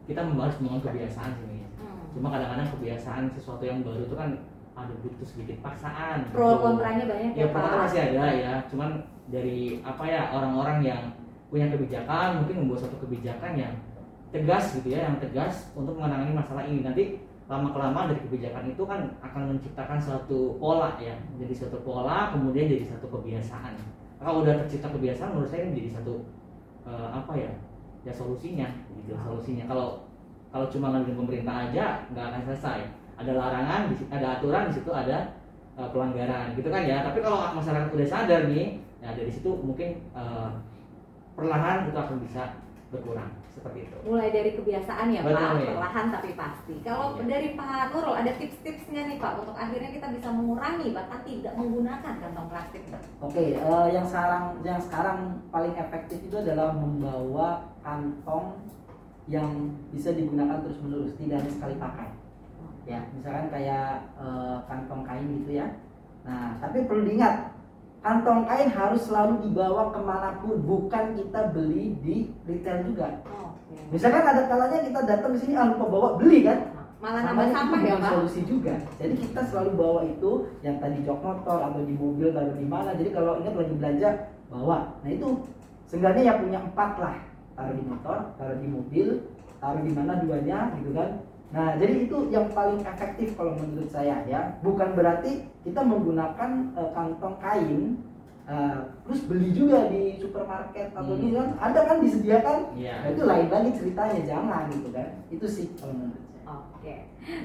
kita 0.07 0.21
harus 0.23 0.57
membangun 0.63 0.83
kebiasaan 0.87 1.31
Miss. 1.51 1.75
Hmm. 1.83 1.99
Cuma 2.15 2.29
kadang-kadang 2.31 2.69
kebiasaan 2.79 3.23
sesuatu 3.35 3.63
yang 3.67 3.83
baru 3.83 4.07
itu 4.07 4.15
kan 4.15 4.31
ada 4.73 4.95
butuh 5.03 5.27
sedikit 5.27 5.59
paksaan. 5.61 6.31
Pro 6.31 6.63
kontranya 6.63 7.05
banyak 7.05 7.33
Ya 7.35 7.45
ya, 7.45 7.47
pro 7.51 7.67
masih 7.83 8.01
ada 8.15 8.25
ya. 8.33 8.53
Cuman 8.71 8.91
dari 9.35 9.83
apa 9.83 10.05
ya 10.07 10.31
orang-orang 10.31 10.79
yang 10.87 11.03
punya 11.51 11.67
kebijakan 11.69 12.41
mungkin 12.41 12.65
membuat 12.65 12.87
suatu 12.87 12.97
kebijakan 13.03 13.59
yang 13.59 13.75
tegas 14.33 14.73
gitu 14.81 14.89
ya, 14.95 15.11
yang 15.11 15.19
tegas 15.21 15.69
untuk 15.77 15.99
menangani 15.99 16.33
masalah 16.33 16.65
ini. 16.65 16.81
Nanti 16.81 17.21
lama 17.53 17.69
kelamaan 17.69 18.09
dari 18.09 18.25
kebijakan 18.25 18.65
itu 18.73 18.83
kan 18.89 19.13
akan 19.21 19.53
menciptakan 19.53 20.01
suatu 20.01 20.57
pola 20.57 20.97
ya, 20.97 21.13
jadi 21.37 21.53
suatu 21.53 21.85
pola 21.85 22.33
kemudian 22.33 22.65
jadi 22.65 22.97
satu 22.97 23.13
kebiasaan. 23.13 23.77
Kalau 24.17 24.41
udah 24.41 24.65
tercipta 24.65 24.89
kebiasaan 24.89 25.37
menurut 25.37 25.53
saya 25.53 25.69
menjadi 25.69 26.01
satu 26.01 26.25
eh, 26.89 27.09
apa 27.13 27.33
ya, 27.37 27.53
ya 28.09 28.13
solusinya 28.17 28.73
gitu 28.97 29.13
solusinya. 29.21 29.69
Kalau 29.69 30.09
kalau 30.49 30.67
cuma 30.73 30.97
ngandelin 30.97 31.21
pemerintah 31.21 31.69
aja 31.69 32.09
nggak 32.09 32.25
akan 32.33 32.43
selesai. 32.49 32.81
Ada 33.21 33.33
larangan, 33.37 33.93
di 33.93 33.95
situ 34.01 34.09
ada 34.09 34.27
aturan, 34.41 34.63
di 34.73 34.75
situ 34.81 34.91
ada 34.91 35.19
eh, 35.77 35.89
pelanggaran 35.93 36.57
gitu 36.57 36.69
kan 36.73 36.83
ya. 36.89 37.05
Tapi 37.05 37.19
kalau 37.21 37.53
masyarakat 37.53 37.89
udah 37.93 38.09
sadar 38.09 38.49
nih, 38.49 38.81
ya 39.05 39.13
dari 39.13 39.29
situ 39.29 39.53
mungkin 39.61 40.01
eh, 40.17 40.51
perlahan 41.37 41.93
itu 41.93 41.99
akan 42.01 42.17
bisa 42.25 42.62
berkurang 42.93 43.33
seperti 43.49 43.89
itu. 43.89 43.97
Mulai 44.05 44.29
dari 44.29 44.51
kebiasaan 44.53 45.07
ya 45.09 45.21
Betul, 45.25 45.41
Pak, 45.41 45.53
ya. 45.57 45.73
perlahan 45.73 46.07
tapi 46.13 46.31
pasti. 46.37 46.75
Kalau 46.85 47.17
Iya. 47.17 47.25
dari 47.25 47.49
Pak 47.57 47.89
Nurul 47.91 48.15
ada 48.15 48.33
tips-tipsnya 48.37 49.03
nih 49.09 49.17
Pak 49.17 49.33
untuk 49.41 49.57
akhirnya 49.57 49.91
kita 49.91 50.07
bisa 50.13 50.29
mengurangi 50.29 50.89
bahkan 50.93 51.21
tidak 51.25 51.53
menggunakan 51.57 52.13
kantong 52.21 52.49
plastik. 52.53 52.83
Oke, 53.19 53.57
eh, 53.57 53.87
yang 53.89 54.05
sekarang 54.05 54.45
yang 54.61 54.77
sekarang 54.79 55.19
paling 55.49 55.75
efektif 55.75 56.19
itu 56.21 56.37
adalah 56.37 56.77
membawa 56.77 57.65
kantong 57.81 58.61
yang 59.27 59.49
bisa 59.89 60.13
digunakan 60.13 60.61
terus 60.61 60.77
menerus, 60.85 61.17
tidak 61.17 61.41
hanya 61.41 61.53
sekali 61.53 61.75
pakai. 61.81 62.09
Ya, 62.85 63.01
misalkan 63.17 63.49
kayak 63.49 64.05
eh, 64.21 64.57
kantong 64.69 65.03
kain 65.03 65.27
gitu 65.43 65.57
ya. 65.57 65.67
Nah, 66.23 66.55
tapi 66.61 66.85
perlu 66.87 67.03
diingat, 67.03 67.51
kantong 68.03 68.43
kain 68.51 68.71
harus 68.75 69.01
selalu 69.07 69.47
dibawa 69.47 69.95
ke 69.95 70.01
mana 70.03 70.43
pun, 70.43 70.59
bukan 70.59 71.15
kita 71.15 71.55
beli 71.55 71.95
di 72.03 72.35
retail 72.45 72.83
juga. 72.91 73.23
Oh, 73.31 73.55
oke. 73.55 73.79
Misalkan 73.95 74.27
ada 74.27 74.43
kalanya 74.51 74.79
kita 74.83 75.01
datang 75.07 75.31
ke 75.33 75.39
sini 75.39 75.55
ah 75.55 75.71
lupa 75.71 75.87
bawa 75.87 76.09
beli 76.19 76.43
kan? 76.43 76.59
Malah 77.03 77.23
nambah 77.27 77.47
sampah 77.51 77.81
ya 77.83 77.99
Pak. 77.99 78.11
solusi 78.15 78.41
juga. 78.47 78.75
Jadi 78.99 79.15
kita 79.19 79.43
selalu 79.51 79.71
bawa 79.75 80.01
itu 80.07 80.31
yang 80.63 80.79
tadi 80.79 81.03
jok 81.03 81.19
motor 81.19 81.59
atau 81.59 81.83
di 81.83 81.95
mobil 81.99 82.31
taruh 82.31 82.55
di 82.55 82.67
mana. 82.67 82.95
Jadi 82.95 83.11
kalau 83.11 83.43
ingat 83.43 83.55
lagi 83.59 83.75
belanja 83.75 84.11
bawa. 84.47 84.79
Nah 85.03 85.11
itu 85.11 85.29
seenggaknya 85.91 86.23
ya 86.31 86.35
punya 86.39 86.59
empat 86.63 86.91
lah. 87.03 87.17
Taruh 87.59 87.75
di 87.75 87.85
motor, 87.87 88.19
taruh 88.39 88.59
di 88.59 88.69
mobil, 88.71 89.07
taruh 89.59 89.83
di 89.83 89.93
mana 89.95 90.13
duanya 90.23 90.59
gitu 90.79 90.91
kan. 90.95 91.11
Nah 91.53 91.77
jadi 91.77 91.95
itu 92.03 92.17
yang 92.29 92.49
paling 92.51 92.81
efektif 92.83 93.37
kalau 93.37 93.53
menurut 93.55 93.89
saya 93.89 94.25
ya. 94.25 94.57
Bukan 94.61 94.93
berarti 94.93 95.45
kita 95.63 95.81
menggunakan 95.81 96.51
eh, 96.73 96.91
kantong 96.91 97.37
kain 97.39 98.01
eh, 98.43 98.79
terus 99.05 99.21
beli 99.25 99.53
juga 99.53 99.87
di 99.87 100.17
supermarket 100.17 100.91
atau 100.91 101.15
Hmm. 101.15 101.23
di 101.23 101.29
kan 101.31 101.49
ada 101.61 101.81
kan 101.85 101.97
disediakan 102.01 102.59
Iya. 102.75 102.95
Nah, 102.99 103.09
itu 103.13 103.23
lain 103.23 103.49
lagi 103.49 103.71
ceritanya 103.77 104.21
jangan 104.25 104.63
gitu 104.69 104.89
kan 104.91 105.09
itu 105.29 105.47
sih 105.47 105.67
kalau 105.77 105.95
menurut 105.95 106.19
saya 106.19 106.31
Oke. 106.43 106.97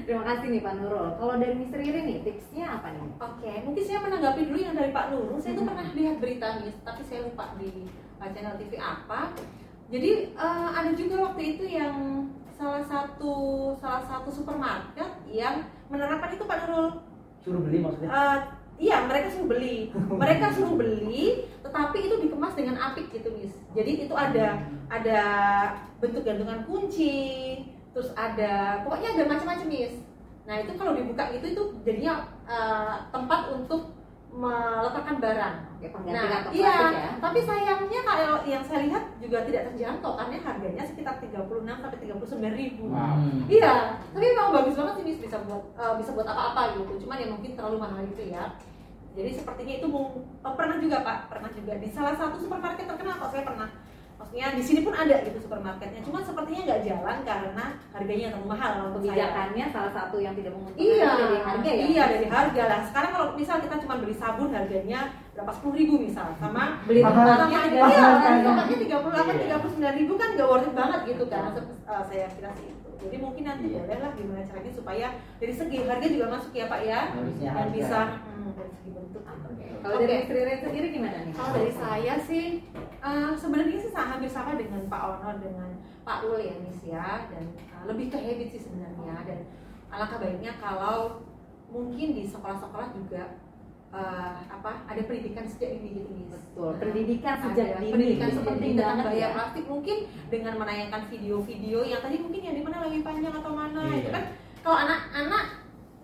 Terima 0.04 0.26
kasih 0.26 0.46
nih 0.50 0.60
Pak 0.60 0.74
Nurul. 0.74 1.14
Kalau 1.14 1.34
dari 1.38 1.54
Miss 1.54 1.70
Riri 1.70 2.00
nih 2.02 2.18
tipsnya 2.20 2.66
apa 2.76 2.90
nih? 2.90 3.08
Oke, 3.14 3.52
mungkin 3.62 3.84
saya 3.86 4.02
menanggapi 4.02 4.40
dulu 4.42 4.58
yang 4.58 4.74
dari 4.74 4.90
Pak 4.90 5.06
Nurul. 5.08 5.38
Saya 5.38 5.54
tuh 5.54 5.62
Hmm. 5.62 5.70
pernah 5.70 5.86
lihat 5.94 6.16
berita 6.18 6.48
nih, 6.58 6.72
tapi 6.82 7.02
saya 7.06 7.20
lupa 7.22 7.54
di 7.54 7.86
uh, 8.18 8.28
channel 8.28 8.58
TV 8.58 8.72
apa. 8.76 9.32
jadi 9.88 10.10
eh, 10.28 10.68
ada 10.74 10.90
juga 10.92 11.16
waktu 11.24 11.42
itu 11.54 11.64
yang 11.64 11.94
salah 12.58 12.82
satu 12.82 13.34
salah 13.78 14.02
satu 14.02 14.28
supermarket 14.34 15.10
yang 15.30 15.62
menerapkan 15.86 16.34
itu 16.34 16.44
Pak 16.44 16.66
Nurul. 16.66 17.00
Suruh 17.38 17.62
beli 17.62 17.78
maksudnya? 17.78 18.10
Eh, 18.10 18.38
iya 18.82 19.06
mereka 19.06 19.30
suruh 19.30 19.46
beli. 19.46 19.94
Mereka 19.94 20.46
suruh 20.52 20.74
beli 20.74 21.48
tetapi 21.68 21.98
itu 22.00 22.16
dikemas 22.24 22.56
dengan 22.56 22.80
apik 22.80 23.12
gitu 23.12 23.28
mis 23.36 23.52
jadi 23.76 24.08
itu 24.08 24.14
ada 24.16 24.64
ada 24.88 25.20
bentuk 26.00 26.24
gantungan 26.24 26.64
kunci 26.64 27.60
terus 27.92 28.08
ada 28.16 28.80
pokoknya 28.88 29.20
ada 29.20 29.24
macam-macam 29.28 29.68
mis 29.68 29.94
nah 30.48 30.56
itu 30.56 30.72
kalau 30.80 30.96
dibuka 30.96 31.28
itu 31.28 31.52
itu 31.52 31.62
jadinya 31.84 32.24
eh, 32.48 32.94
tempat 33.12 33.52
untuk 33.52 33.97
meletakkan 34.28 35.16
barang 35.18 35.56
pengganti 35.78 36.14
Nah, 36.14 36.30
kantong 36.30 36.52
iya, 36.54 36.76
ya. 36.92 37.10
tapi 37.18 37.38
sayangnya 37.40 38.00
kalau 38.04 38.34
yang 38.44 38.62
saya 38.62 38.80
lihat 38.86 39.04
juga 39.18 39.38
tidak 39.42 39.62
terjangkau 39.72 40.12
karena 40.14 40.36
harganya 40.38 40.82
sekitar 40.84 41.14
36 41.18 41.48
sampai 41.64 41.98
39 41.98 42.52
ribu. 42.54 42.84
Wow. 42.92 43.14
Hmm. 43.18 43.40
Iya, 43.48 43.74
tapi 44.12 44.24
memang 44.28 44.50
bagus 44.52 44.74
banget 44.76 44.94
sih 44.94 45.04
Miss, 45.04 45.18
bisa 45.22 45.36
buat 45.42 45.62
eh, 45.74 45.94
bisa 45.98 46.10
buat 46.12 46.26
apa-apa 46.26 46.76
gitu. 46.78 46.92
Cuman 47.06 47.16
ya 47.18 47.28
mungkin 47.28 47.52
terlalu 47.54 47.76
mahal 47.78 48.00
gitu 48.06 48.22
ya. 48.28 48.44
Jadi 49.16 49.30
sepertinya 49.34 49.74
itu 49.80 49.86
mung- 49.88 50.14
eh, 50.38 50.54
pernah 50.54 50.76
juga 50.78 50.96
Pak, 51.02 51.18
pernah 51.30 51.50
juga 51.50 51.72
di 51.78 51.88
salah 51.90 52.14
satu 52.14 52.36
supermarket 52.38 52.86
terkenal 52.86 53.18
kok 53.18 53.30
saya 53.32 53.42
pernah. 53.42 53.68
Maksudnya 54.28 54.60
di 54.60 54.62
sini 54.62 54.80
pun 54.84 54.92
ada 54.92 55.16
gitu 55.24 55.38
supermarketnya, 55.40 56.04
cuman 56.04 56.20
sepertinya 56.20 56.62
nggak 56.68 56.82
jalan 56.84 57.16
karena 57.24 57.64
harganya 57.96 58.26
terlalu 58.28 58.48
mahal 58.52 58.70
untuk 58.76 59.00
saya. 59.00 59.08
Kebijakannya 59.08 59.64
salah 59.72 59.92
satu 59.96 60.16
yang 60.20 60.34
tidak 60.36 60.52
menguntungkan 60.52 60.84
Iya, 60.84 61.10
dari 61.16 61.38
harga 61.40 61.70
ya. 61.72 61.84
Iya 61.88 62.04
dari 62.12 62.26
harga 62.28 62.62
lah. 62.68 62.80
Sekarang 62.92 63.10
kalau 63.16 63.26
misal 63.40 63.56
kita 63.64 63.76
cuma 63.80 63.94
beli 63.96 64.14
sabun 64.14 64.52
harganya 64.52 65.00
berapa 65.38 65.54
sepuluh 65.54 65.74
ribu 65.78 65.94
misal, 66.02 66.34
sama 66.34 66.82
Beli 66.82 66.98
tempatnya 66.98 67.60
iya, 67.70 67.86
kan? 67.86 68.42
tempatnya 68.42 68.76
tiga 68.82 68.96
puluh 68.98 69.12
delapan, 69.14 69.30
Iya. 69.30 69.42
tiga 69.46 69.56
puluh 69.62 69.72
sembilan 69.72 69.94
ribu 69.94 70.12
kan 70.18 70.28
nggak 70.34 70.48
worth 70.50 70.66
it 70.66 70.74
banget 70.74 71.00
gitu 71.06 71.24
kan. 71.30 71.42
Eh, 71.54 72.02
saya 72.10 72.26
kira 72.34 72.50
sih 72.58 72.66
itu. 72.68 72.88
Jadi 72.98 73.16
mungkin 73.22 73.42
nanti 73.46 73.64
Iya. 73.70 73.78
boleh 73.78 73.98
lah 74.02 74.10
gimana 74.18 74.42
caranya 74.42 74.72
supaya 74.74 75.06
dari 75.38 75.54
segi 75.54 75.78
harga 75.86 76.06
juga 76.10 76.26
masuk 76.26 76.50
ya 76.50 76.66
Pak 76.66 76.80
ya, 76.82 77.00
Harusnya 77.14 77.48
dan 77.48 77.58
harga. 77.62 77.70
bisa 77.70 77.98
hmm, 78.18 78.50
dari 78.50 78.72
segi 78.74 78.90
bentuk. 78.90 79.22
Kalau 79.78 79.94
Oke. 79.94 80.02
dari 80.02 80.18
Istri 80.18 80.40
Ren 80.42 80.58
sendiri 80.58 80.86
gimana 80.90 81.18
nih? 81.22 81.32
Kalau 81.32 81.50
dari 81.54 81.70
saya 81.72 82.14
sih 82.18 82.46
eh, 82.98 83.32
sebenarnya 83.38 83.78
sih 83.78 83.90
sama- 83.94 84.10
hampir 84.10 84.26
sama 84.26 84.58
dengan 84.58 84.82
Pak 84.90 85.02
Ono 85.06 85.30
dengan 85.38 85.70
Pak 86.02 86.18
Ul 86.26 86.42
ya 86.42 86.54
Miss 86.58 86.82
ya 86.82 87.30
dan 87.30 87.44
eh, 87.54 87.82
lebih 87.86 88.10
ke 88.10 88.18
habit 88.18 88.48
sih 88.50 88.58
sebenarnya 88.58 89.22
dan 89.22 89.38
alangkah 89.86 90.18
baiknya 90.18 90.58
kalau 90.58 91.22
mungkin 91.70 92.08
di 92.10 92.26
sekolah-sekolah 92.26 92.90
juga 92.90 93.38
eh, 93.88 94.34
apa 94.46 94.70
ada 94.84 95.00
pendidikan 95.02 95.44
sejak 95.44 95.70
dini 95.74 95.88
gitu 95.96 96.08
Miss. 96.10 96.28
Betul, 96.28 96.68
Nah, 96.68 96.76
pendidikan 96.78 97.34
sejak 97.40 97.66
ada 97.66 97.78
dini. 97.78 97.92
pendidikan 97.92 98.28
Itu 98.28 98.36
sejak 98.36 98.48
penting 98.50 98.62
dini 98.64 98.76
tentang 98.76 98.88
banget 98.90 99.06
bahaya 99.06 99.20
ya. 99.20 99.28
plastik 99.32 99.64
mungkin 99.64 99.96
dengan 100.28 100.54
menayangkan 100.56 101.02
video-video 101.08 101.78
yang 101.82 102.00
tadi 102.00 102.16
mungkin 102.18 102.40
yang 102.42 102.54
di 102.54 102.62
mana 102.62 102.76
lebih 102.84 103.00
panjang 103.00 103.34
atau 103.34 103.52
mana 103.52 103.80
Iya. 103.82 103.96
itu 103.98 104.10
kan 104.10 104.24
kalau 104.58 104.76
anak-anak 104.78 105.44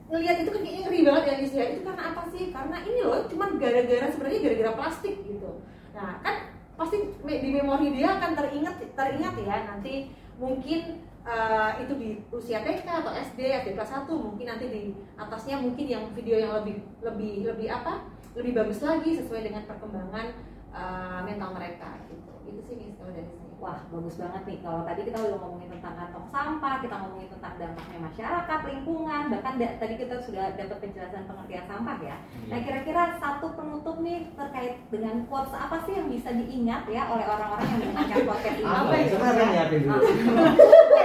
ngelihat 0.05 0.37
itu 0.39 0.51
kan 0.51 0.61
kayaknya 0.61 0.83
ngeri 0.85 1.01
banget 1.03 1.25
ya 1.25 1.35
Miss 1.39 1.53
ya 1.53 1.65
itu 1.67 1.81
karena 1.83 2.03
apa 2.07 2.23
sih 2.29 2.43
karena 2.49 2.77
ini 2.83 3.01
loh 3.01 3.21
cuman 3.27 3.49
gara-gara 3.57 4.07
sebenarnya 4.07 4.41
gara-gara 4.43 4.73
plastik 4.75 5.15
gitu 5.19 5.51
nah 5.91 6.11
kan 6.21 6.37
pasti 6.75 6.97
di 7.23 7.49
memori 7.51 7.89
dia 7.91 8.09
akan 8.13 8.31
teringat 8.35 8.75
teringat 8.93 9.35
ya 9.39 9.57
nanti 9.65 10.11
mungkin 10.37 10.81
eh, 11.25 11.71
itu 11.83 11.93
di 11.97 12.09
usia 12.31 12.61
TK 12.61 12.85
atau 12.85 13.13
SD 13.13 13.41
SD 13.65 13.69
kelas 13.73 14.05
1 14.05 14.09
mungkin 14.13 14.47
nanti 14.47 14.67
di 14.69 14.83
atasnya 15.17 15.57
mungkin 15.59 15.87
yang 15.89 16.05
video 16.13 16.37
yang 16.37 16.53
lebih 16.61 16.85
lebih 17.01 17.49
lebih 17.49 17.69
apa 17.73 18.05
lebih 18.37 18.53
bagus 18.53 18.85
lagi 18.85 19.17
sesuai 19.17 19.43
dengan 19.49 19.65
perkembangan 19.65 20.27
eh, 20.71 21.21
mental 21.25 21.57
mereka 21.57 21.97
gitu 22.13 22.33
itu 22.45 22.61
sih 22.61 22.75
Miss 22.77 22.97
kalau 23.01 23.13
dari 23.17 23.29
saya 23.33 23.45
Wah, 23.65 23.81
bagus 23.89 24.21
banget 24.21 24.43
nih. 24.45 24.59
Kalau 24.61 24.85
tadi 24.85 25.01
kita 25.09 25.19
udah 25.25 25.39
ngomongin 25.41 25.73
tentang 25.73 25.97
kantong 25.97 26.27
sampah, 26.29 26.75
kita 26.85 26.95
ngomongin 27.01 27.29
tentang 27.33 27.55
dampaknya 27.57 27.99
masyarakat, 28.03 28.59
lingkungan, 28.61 29.23
bahkan 29.33 29.55
da- 29.57 29.77
tadi 29.81 29.95
kita 29.97 30.15
sudah 30.21 30.45
dapat 30.53 30.77
penjelasan 30.85 31.25
pengertian 31.25 31.65
sampah 31.65 31.97
ya. 32.05 32.17
Nah, 32.53 32.61
kira-kira 32.61 33.17
satu 33.17 33.57
penutup 33.57 34.05
nih 34.05 34.29
terkait 34.37 34.85
dengan 34.93 35.25
quotes 35.33 35.57
apa 35.57 35.81
sih 35.89 35.97
yang 35.97 36.13
bisa 36.13 36.37
diingat 36.37 36.85
ya 36.93 37.09
oleh 37.09 37.25
orang-orang 37.25 37.65
yang 37.65 37.81
mendengarkan 37.89 38.21
podcast 38.37 38.59
ini? 38.61 38.69
Apa 38.69 38.93
ya? 38.93 39.01
ya? 39.01 39.11
Coba 39.17 39.29
dulu. 39.33 41.04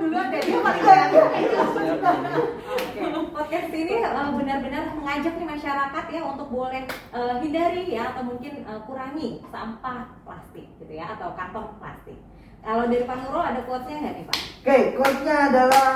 Duluan 0.00 0.26
deh 0.32 0.40
dia 0.40 0.58
paling 0.64 0.84
banyak 0.84 1.10
Oke, 3.00 3.04
podcast 3.36 3.72
ini 3.72 3.94
uh, 4.00 4.30
benar-benar 4.32 4.84
mengajak 4.96 5.34
nih 5.36 5.48
masyarakat 5.48 6.04
ya 6.08 6.22
untuk 6.24 6.48
boleh 6.48 6.84
uh, 7.12 7.36
hindari 7.40 7.92
ya 7.92 8.12
atau 8.12 8.24
mungkin 8.24 8.64
uh, 8.64 8.80
kurangi 8.88 9.44
sampah 9.52 10.08
plastik 10.24 10.68
gitu 10.80 10.92
ya 10.92 11.16
atau 11.16 11.32
kantong 11.36 11.76
plastik. 11.80 12.16
Kalau 12.60 12.84
dari 12.88 13.08
Pak 13.08 13.16
Nurul 13.24 13.40
ada 13.44 13.60
quotes-nya 13.64 13.96
nggak 14.04 14.14
nih 14.20 14.24
Pak? 14.28 14.36
Oke, 14.36 14.76
quote-nya 14.96 15.36
adalah 15.48 15.88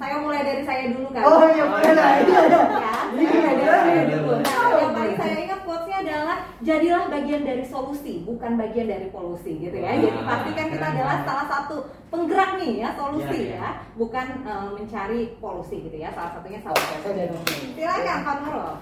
Saya 0.00 0.16
mulai 0.24 0.40
dari 0.44 0.62
saya 0.64 0.84
dulu 0.96 1.08
kan. 1.12 1.24
Oh 1.28 1.44
iya 1.52 1.64
boleh 1.68 1.92
lah. 1.92 2.10
Iya, 2.24 2.40
iya. 2.48 2.62
Ya, 2.64 2.92
saya 3.12 3.28
mulai 3.28 3.52
dari 3.52 3.68
saya 3.84 4.02
dulu. 4.08 4.32
Nah, 4.40 4.68
yang 4.80 4.92
paling 4.96 5.16
saya 5.20 5.36
ingat 5.44 5.60
quotes-nya 5.64 5.98
adalah 6.04 6.38
jadilah 6.60 7.08
bagian 7.08 7.42
dari 7.42 7.64
solusi, 7.64 8.22
bukan 8.22 8.54
bagian 8.54 8.86
dari 8.86 9.08
polusi 9.08 9.56
gitu 9.56 9.72
ya. 9.74 9.96
Jadi 9.96 10.08
Wah, 10.12 10.24
pastikan 10.26 10.66
kita 10.68 10.76
keren 10.78 10.92
adalah 10.94 11.08
banget. 11.16 11.26
salah 11.26 11.46
satu 11.48 11.76
penggerak 12.08 12.50
nih 12.56 12.72
ya 12.78 12.88
solusi 12.92 13.38
Iya, 13.38 13.48
iya. 13.48 13.56
ya, 13.56 13.68
bukan 13.96 14.26
uh, 14.44 14.68
mencari 14.72 15.20
polusi 15.36 15.76
gitu 15.82 15.96
ya. 15.96 16.08
Salah 16.12 16.30
satunya 16.36 16.60
jadi 16.60 17.22
ngomong. 17.28 17.44
Silakan 17.74 18.18
Pak 18.22 18.36
Nurul. 18.42 18.72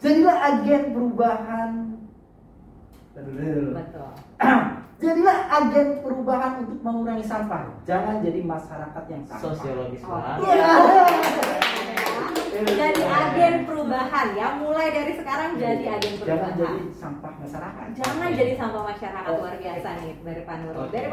Jadilah 0.00 0.36
agen 0.42 0.82
perubahan. 0.92 1.70
Betul. 3.14 3.72
Jadilah 5.04 5.38
agen 5.50 5.88
perubahan 6.00 6.52
untuk 6.64 6.78
mengurangi 6.80 7.22
sampah. 7.22 7.68
Jangan 7.84 8.20
jadi 8.20 8.40
masyarakat 8.40 9.04
yang 9.08 9.22
sampah. 9.24 9.42
Sosiologis 9.52 10.02
Oh. 10.04 10.16
banget. 10.16 11.60
Jadi 12.54 13.02
agen 13.02 13.54
perubahan 13.66 14.26
ya, 14.32 14.46
mulai 14.54 14.94
dari 14.94 15.12
sekarang 15.12 15.58
jadi 15.58 15.84
agen 15.90 16.12
Jangan 16.16 16.22
perubahan. 16.22 16.54
jadi 16.54 16.82
sampah 16.94 17.32
masyarakat. 17.36 17.84
Jangan 17.98 18.28
jadi 18.30 18.52
sampah 18.54 18.82
masyarakat 18.86 19.32
luar 19.34 19.54
biasa 19.58 19.88
nih 19.98 20.12
dari 20.22 20.42
Pak 20.42 20.56
Nurul. 20.62 20.78
Oke. 20.80 20.92
Dari. 20.94 21.08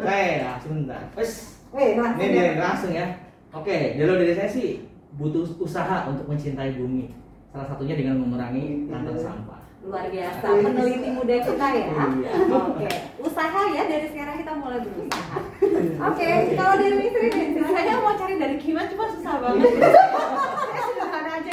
Saya 0.00 0.24
ya, 0.32 0.52
sebentar. 0.58 1.02
Wes, 1.12 1.32
langsung 1.70 2.16
ini 2.18 2.32
ya. 2.32 2.42
dia 2.48 2.54
langsung 2.58 2.92
ya. 2.92 3.06
Oke, 3.50 3.76
dulu 3.94 4.12
dari 4.16 4.32
saya 4.32 4.48
sih 4.48 4.68
butuh 5.14 5.44
usaha 5.58 6.08
untuk 6.08 6.24
mencintai 6.24 6.72
bumi. 6.74 7.12
Salah 7.50 7.66
satunya 7.66 7.94
dengan 7.94 8.16
mengurangi 8.16 8.88
kantong 8.88 9.20
sampah. 9.20 9.60
luar 9.80 10.12
biasa 10.12 10.44
peneliti 10.44 11.08
muda 11.08 11.40
kita 11.40 11.66
ya 11.72 11.88
Iya. 11.88 12.32
oke 12.52 12.84
usaha 13.16 13.60
ya 13.72 13.88
dari 13.88 14.12
sekarang 14.12 14.36
kita 14.36 14.52
mulai 14.52 14.76
berusaha 14.76 15.36
oke 16.12 16.28
kalau 16.52 16.74
dari 16.76 16.96
istri 17.00 17.28
nih 17.32 17.64
saya 17.64 17.96
mau 17.96 18.12
cari 18.12 18.36
dari 18.36 18.60
gimana 18.60 18.92
cuma 18.92 19.08
susah 19.08 19.40
banget 19.40 19.72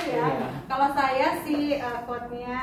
ya. 0.07 0.25
Iya. 0.27 0.49
kalau 0.67 0.89
saya 0.95 1.27
sih 1.43 1.79
uh, 1.79 1.99
quote-nya 2.07 2.59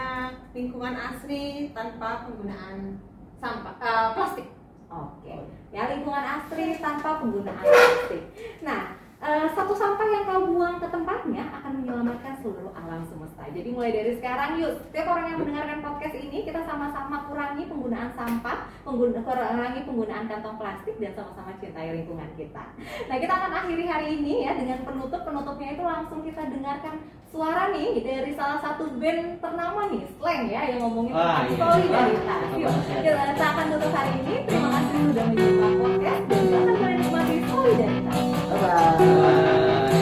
lingkungan 0.57 0.94
asri 0.96 1.70
tanpa 1.76 2.24
penggunaan 2.24 2.98
sampah 3.42 3.74
eh, 3.76 4.09
plastik. 4.16 4.48
Oke. 4.88 5.37
Ya 5.74 5.90
lingkungan 5.92 6.24
asri 6.24 6.80
tanpa 6.80 7.20
penggunaan 7.20 7.61
plastik. 7.61 8.22
Nah 8.64 9.04
eh, 9.25 9.47
satu 9.57 9.73
sampah 9.73 10.07
yang 10.07 10.25
kau 10.29 10.45
buang 10.53 10.77
ke 10.77 10.89
tempatnya 10.93 11.45
akan 11.61 11.73
menyelamatkan 11.81 12.37
seluruh 12.45 12.73
alam 12.77 13.01
semesta. 13.09 13.49
Jadi 13.49 13.69
mulai 13.73 13.91
dari 13.97 14.13
sekarang 14.21 14.61
yuk, 14.61 14.77
setiap 14.85 15.07
orang 15.17 15.33
yang 15.33 15.39
mendengarkan 15.41 15.81
podcast 15.81 16.17
ini 16.21 16.45
kita 16.45 16.61
sama-sama 16.69 17.25
kurangi 17.25 17.65
penggunaan 17.65 18.13
sampah, 18.13 18.69
pengguna, 18.85 19.25
kurangi 19.25 19.81
penggunaan 19.89 20.29
kantong 20.29 20.57
plastik 20.61 20.97
dan 21.01 21.17
sama-sama 21.17 21.57
cintai 21.57 21.97
lingkungan 21.97 22.29
kita. 22.37 22.65
Nah 23.09 23.17
kita 23.17 23.33
akan 23.33 23.53
akhiri 23.65 23.85
hari 23.89 24.07
ini 24.21 24.45
ya 24.45 24.53
dengan 24.53 24.85
penutup 24.85 25.25
penutupnya 25.25 25.73
itu 25.73 25.83
langsung 25.83 26.21
kita 26.21 26.43
dengarkan 26.53 27.01
suara 27.35 27.75
nih 27.75 27.99
dari 27.99 28.31
salah 28.39 28.63
satu 28.63 28.95
band 28.95 29.43
ternama 29.43 29.91
nih, 29.91 30.07
Slang 30.21 30.47
ya 30.47 30.71
yang 30.71 30.87
ngomongin 30.87 31.19
Wah, 31.19 31.43
tentang 31.43 31.51
iya. 31.51 31.59
solidaritas. 31.59 32.41
Wah, 32.47 32.61
Yuk, 32.61 32.71
bagus 32.71 32.87
ya. 33.11 33.25
kita 33.35 33.47
akan 33.51 33.67
tutup 33.75 33.91
hari 33.91 34.13
ini. 34.23 34.35
Terima 34.47 34.69
kasih 34.71 34.99
sudah 35.11 35.25
menyimak 35.33 35.73
podcast 35.83 36.23
dan 36.31 36.43
silakan 36.47 36.77
menikmati 36.95 37.37
solidaritas. 37.51 38.19
Bye. 38.55 38.99
Bye. 39.03 39.13
Ah. 39.16 39.93